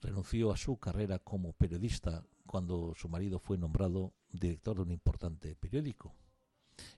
renunció 0.00 0.52
a 0.52 0.56
su 0.56 0.76
carrera 0.76 1.18
como 1.18 1.52
periodista 1.52 2.22
cuando 2.46 2.94
su 2.94 3.08
marido 3.08 3.38
fue 3.38 3.58
nombrado 3.58 4.12
director 4.38 4.76
de 4.76 4.82
un 4.82 4.90
importante 4.90 5.54
periódico. 5.56 6.14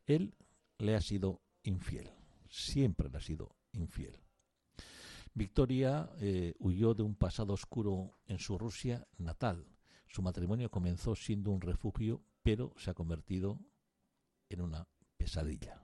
Él 0.06 0.34
le 0.78 0.94
ha 0.94 1.00
sido 1.00 1.42
infiel, 1.62 2.10
siempre 2.48 3.08
le 3.08 3.18
ha 3.18 3.20
sido 3.20 3.56
infiel. 3.72 4.18
Victoria 5.34 6.10
eh, 6.20 6.54
huyó 6.58 6.94
de 6.94 7.02
un 7.02 7.14
pasado 7.14 7.52
oscuro 7.52 8.18
en 8.26 8.38
su 8.38 8.58
Rusia 8.58 9.06
natal. 9.18 9.66
Su 10.08 10.22
matrimonio 10.22 10.70
comenzó 10.70 11.14
siendo 11.14 11.50
un 11.50 11.60
refugio, 11.60 12.22
pero 12.42 12.74
se 12.76 12.90
ha 12.90 12.94
convertido 12.94 13.60
en 14.48 14.62
una 14.62 14.88
pesadilla. 15.16 15.82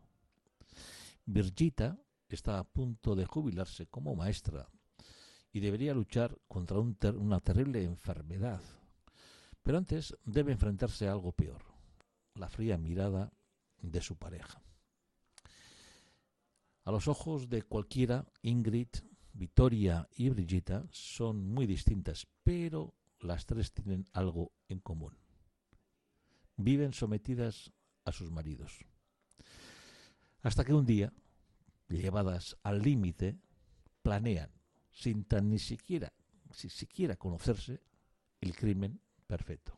Virgita 1.26 1.98
está 2.28 2.58
a 2.58 2.64
punto 2.64 3.14
de 3.14 3.26
jubilarse 3.26 3.86
como 3.86 4.16
maestra 4.16 4.68
y 5.52 5.60
debería 5.60 5.94
luchar 5.94 6.36
contra 6.48 6.78
una 6.78 7.40
terrible 7.40 7.84
enfermedad 7.84 8.60
pero 9.64 9.78
antes 9.78 10.14
debe 10.24 10.52
enfrentarse 10.52 11.08
a 11.08 11.12
algo 11.12 11.32
peor, 11.32 11.64
la 12.34 12.48
fría 12.48 12.76
mirada 12.76 13.32
de 13.80 14.00
su 14.02 14.16
pareja. 14.16 14.62
A 16.84 16.92
los 16.92 17.08
ojos 17.08 17.48
de 17.48 17.62
cualquiera, 17.62 18.26
Ingrid, 18.42 18.88
Victoria 19.32 20.06
y 20.16 20.28
Brigitta 20.28 20.86
son 20.90 21.48
muy 21.48 21.66
distintas, 21.66 22.26
pero 22.42 22.94
las 23.20 23.46
tres 23.46 23.72
tienen 23.72 24.06
algo 24.12 24.52
en 24.68 24.80
común. 24.80 25.16
Viven 26.56 26.92
sometidas 26.92 27.72
a 28.04 28.12
sus 28.12 28.30
maridos. 28.30 28.84
Hasta 30.42 30.62
que 30.62 30.74
un 30.74 30.84
día, 30.84 31.10
llevadas 31.88 32.58
al 32.62 32.82
límite, 32.82 33.38
planean, 34.02 34.50
sin 34.92 35.24
tan 35.24 35.48
ni 35.48 35.58
siquiera, 35.58 36.12
si 36.52 36.68
siquiera 36.68 37.16
conocerse, 37.16 37.80
el 38.42 38.54
crimen 38.54 39.00
Perfecto. 39.34 39.76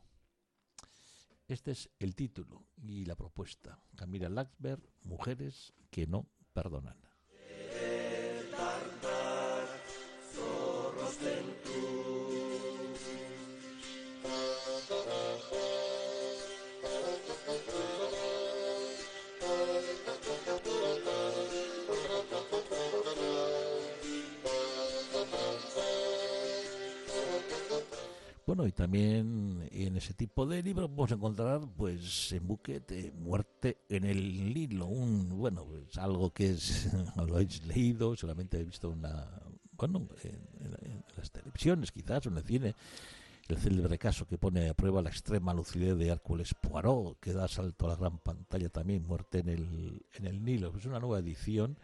Este 1.48 1.70
es 1.70 1.88
el 1.98 2.14
título 2.14 2.66
y 2.76 3.06
la 3.06 3.16
propuesta. 3.16 3.80
Camila 3.96 4.28
Laxberg, 4.28 4.82
Mujeres 5.02 5.72
que 5.90 6.06
no 6.06 6.28
perdonan. 6.52 7.05
Y 28.64 28.70
también 28.70 29.68
en 29.72 29.96
ese 29.96 30.14
tipo 30.14 30.46
de 30.46 30.62
libros 30.62 30.88
vamos 30.88 31.10
a 31.10 31.14
encontrar, 31.14 31.60
pues, 31.76 32.32
en 32.32 32.46
buquete 32.46 33.12
Muerte 33.18 33.78
en 33.88 34.04
el 34.04 34.54
Nilo, 34.54 34.86
un, 34.86 35.28
bueno, 35.28 35.64
pues 35.64 35.98
algo 35.98 36.32
que 36.32 36.50
es, 36.50 36.88
lo 37.16 37.34
habéis 37.34 37.66
leído, 37.66 38.14
solamente 38.14 38.60
he 38.60 38.64
visto 38.64 38.88
una, 38.88 39.26
bueno, 39.72 40.08
en, 40.22 41.04
las 41.16 41.30
televisiones 41.32 41.90
quizás, 41.90 42.26
o 42.26 42.28
en 42.28 42.36
el 42.36 42.44
cine, 42.44 42.74
el 43.48 43.58
célebre 43.58 43.98
caso 43.98 44.26
que 44.26 44.38
pone 44.38 44.68
a 44.68 44.74
prueba 44.74 45.02
la 45.02 45.10
extrema 45.10 45.52
lucidez 45.52 45.98
de 45.98 46.08
Hércules 46.08 46.54
Poirot, 46.54 47.18
que 47.20 47.32
da 47.32 47.48
salto 47.48 47.86
a 47.86 47.88
la 47.90 47.96
gran 47.96 48.18
pantalla 48.18 48.68
también, 48.68 49.06
Muerte 49.06 49.40
en 49.40 49.48
el, 49.48 50.06
en 50.14 50.26
el 50.26 50.44
Nilo, 50.44 50.72
es 50.76 50.86
una 50.86 51.00
nueva 51.00 51.18
edición 51.18 51.76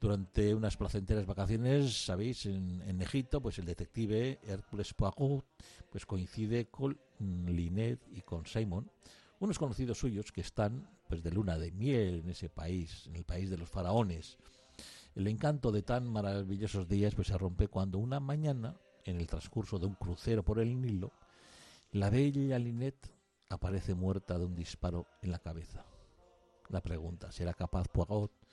durante 0.00 0.54
unas 0.54 0.76
placenteras 0.76 1.26
vacaciones, 1.26 2.04
sabéis, 2.04 2.46
en, 2.46 3.00
Egipto, 3.00 3.40
pues 3.40 3.58
el 3.58 3.64
detective 3.64 4.38
Hércules 4.42 4.92
Poirot 4.94 5.44
pues 5.90 6.04
coincide 6.04 6.66
con 6.66 6.98
Linet 7.18 8.00
y 8.12 8.20
con 8.22 8.46
Simon, 8.46 8.90
unos 9.40 9.58
conocidos 9.58 9.98
suyos 9.98 10.32
que 10.32 10.40
están 10.40 10.88
pues 11.08 11.22
de 11.22 11.30
luna 11.30 11.58
de 11.58 11.72
miel 11.72 12.20
en 12.20 12.30
ese 12.30 12.48
país, 12.48 13.06
en 13.06 13.16
el 13.16 13.24
país 13.24 13.48
de 13.48 13.58
los 13.58 13.68
faraones. 13.68 14.36
El 15.14 15.28
encanto 15.28 15.72
de 15.72 15.82
tan 15.82 16.06
maravillosos 16.06 16.88
días 16.88 17.14
pues 17.14 17.28
se 17.28 17.38
rompe 17.38 17.68
cuando 17.68 17.98
una 17.98 18.20
mañana, 18.20 18.76
en 19.04 19.18
el 19.18 19.26
transcurso 19.26 19.78
de 19.78 19.86
un 19.86 19.94
crucero 19.94 20.42
por 20.42 20.58
el 20.58 20.80
Nilo, 20.80 21.12
la 21.92 22.10
bella 22.10 22.58
Linet 22.58 23.10
aparece 23.48 23.94
muerta 23.94 24.38
de 24.38 24.44
un 24.44 24.54
disparo 24.54 25.06
en 25.22 25.30
la 25.30 25.38
cabeza. 25.38 25.86
La 26.68 26.82
pregunta, 26.82 27.30
¿será 27.30 27.54
capaz 27.54 27.88
Poirot 27.88 28.45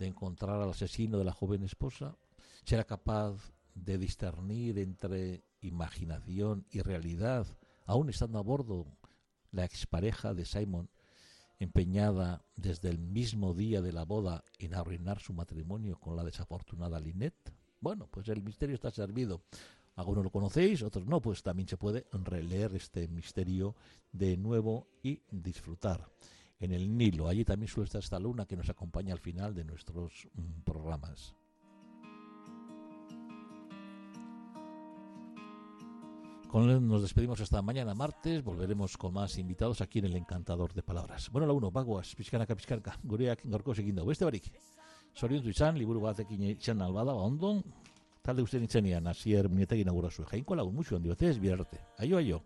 de 0.00 0.08
encontrar 0.08 0.60
al 0.60 0.70
asesino 0.70 1.18
de 1.18 1.24
la 1.24 1.32
joven 1.32 1.62
esposa? 1.62 2.16
¿Será 2.64 2.84
capaz 2.84 3.52
de 3.74 3.98
discernir 3.98 4.78
entre 4.78 5.44
imaginación 5.60 6.66
y 6.70 6.80
realidad, 6.80 7.46
aún 7.84 8.08
estando 8.08 8.38
a 8.38 8.42
bordo 8.42 8.86
la 9.52 9.64
expareja 9.64 10.32
de 10.34 10.46
Simon, 10.46 10.88
empeñada 11.58 12.42
desde 12.56 12.88
el 12.88 12.98
mismo 12.98 13.52
día 13.52 13.82
de 13.82 13.92
la 13.92 14.04
boda 14.04 14.42
en 14.58 14.74
arruinar 14.74 15.20
su 15.20 15.34
matrimonio 15.34 15.98
con 16.00 16.16
la 16.16 16.24
desafortunada 16.24 16.98
Lynette? 16.98 17.52
Bueno, 17.80 18.08
pues 18.10 18.28
el 18.28 18.42
misterio 18.42 18.74
está 18.74 18.90
servido. 18.90 19.42
Algunos 19.96 20.24
lo 20.24 20.30
conocéis, 20.30 20.82
otros 20.82 21.06
no, 21.06 21.20
pues 21.20 21.42
también 21.42 21.68
se 21.68 21.76
puede 21.76 22.06
releer 22.12 22.74
este 22.74 23.06
misterio 23.08 23.76
de 24.12 24.38
nuevo 24.38 24.88
y 25.02 25.20
disfrutar 25.30 26.08
en 26.60 26.72
el 26.72 26.96
Nilo. 26.96 27.28
Allí 27.28 27.44
también 27.44 27.68
suele 27.68 27.86
estar 27.86 28.00
esta 28.00 28.18
luna 28.18 28.46
que 28.46 28.56
nos 28.56 28.68
acompaña 28.68 29.12
al 29.12 29.20
final 29.20 29.54
de 29.54 29.64
nuestros 29.64 30.28
mm, 30.34 30.62
programas. 30.62 31.34
Con 36.50 36.88
nos 36.88 37.02
despedimos 37.02 37.40
hasta 37.40 37.62
mañana 37.62 37.94
martes. 37.94 38.42
Volveremos 38.42 38.96
con 38.96 39.14
más 39.14 39.38
invitados 39.38 39.80
aquí 39.80 40.00
en 40.00 40.06
el 40.06 40.16
Encantador 40.16 40.74
de 40.74 40.82
Palabras. 40.82 41.30
Bueno, 41.30 41.46
la 41.46 41.52
uno, 41.52 41.70
bagoaz, 41.70 42.16
pizkanaka 42.16 42.56
pizkanaka, 42.56 42.98
gureak 43.04 43.42
gorko 43.44 43.72
segindo. 43.72 44.04
Beste 44.04 44.24
barik, 44.24 44.52
sorion 45.14 45.46
izan, 45.46 45.78
liburu 45.78 46.00
batekin 46.00 46.42
izan 46.42 46.82
albada, 46.82 47.14
ba, 47.14 47.22
ondon, 47.22 47.62
talde 48.20 48.42
usten 48.42 48.66
itzenian, 48.66 49.06
azier 49.06 49.48
minetegin 49.48 49.88
agurazue. 49.88 50.26
Jainko 50.26 50.58
lagun, 50.58 50.74
musu 50.74 50.96
handi 50.96 51.14
batez, 51.14 51.38
biarte. 51.38 51.78
Aio, 51.98 52.18
aio. 52.18 52.42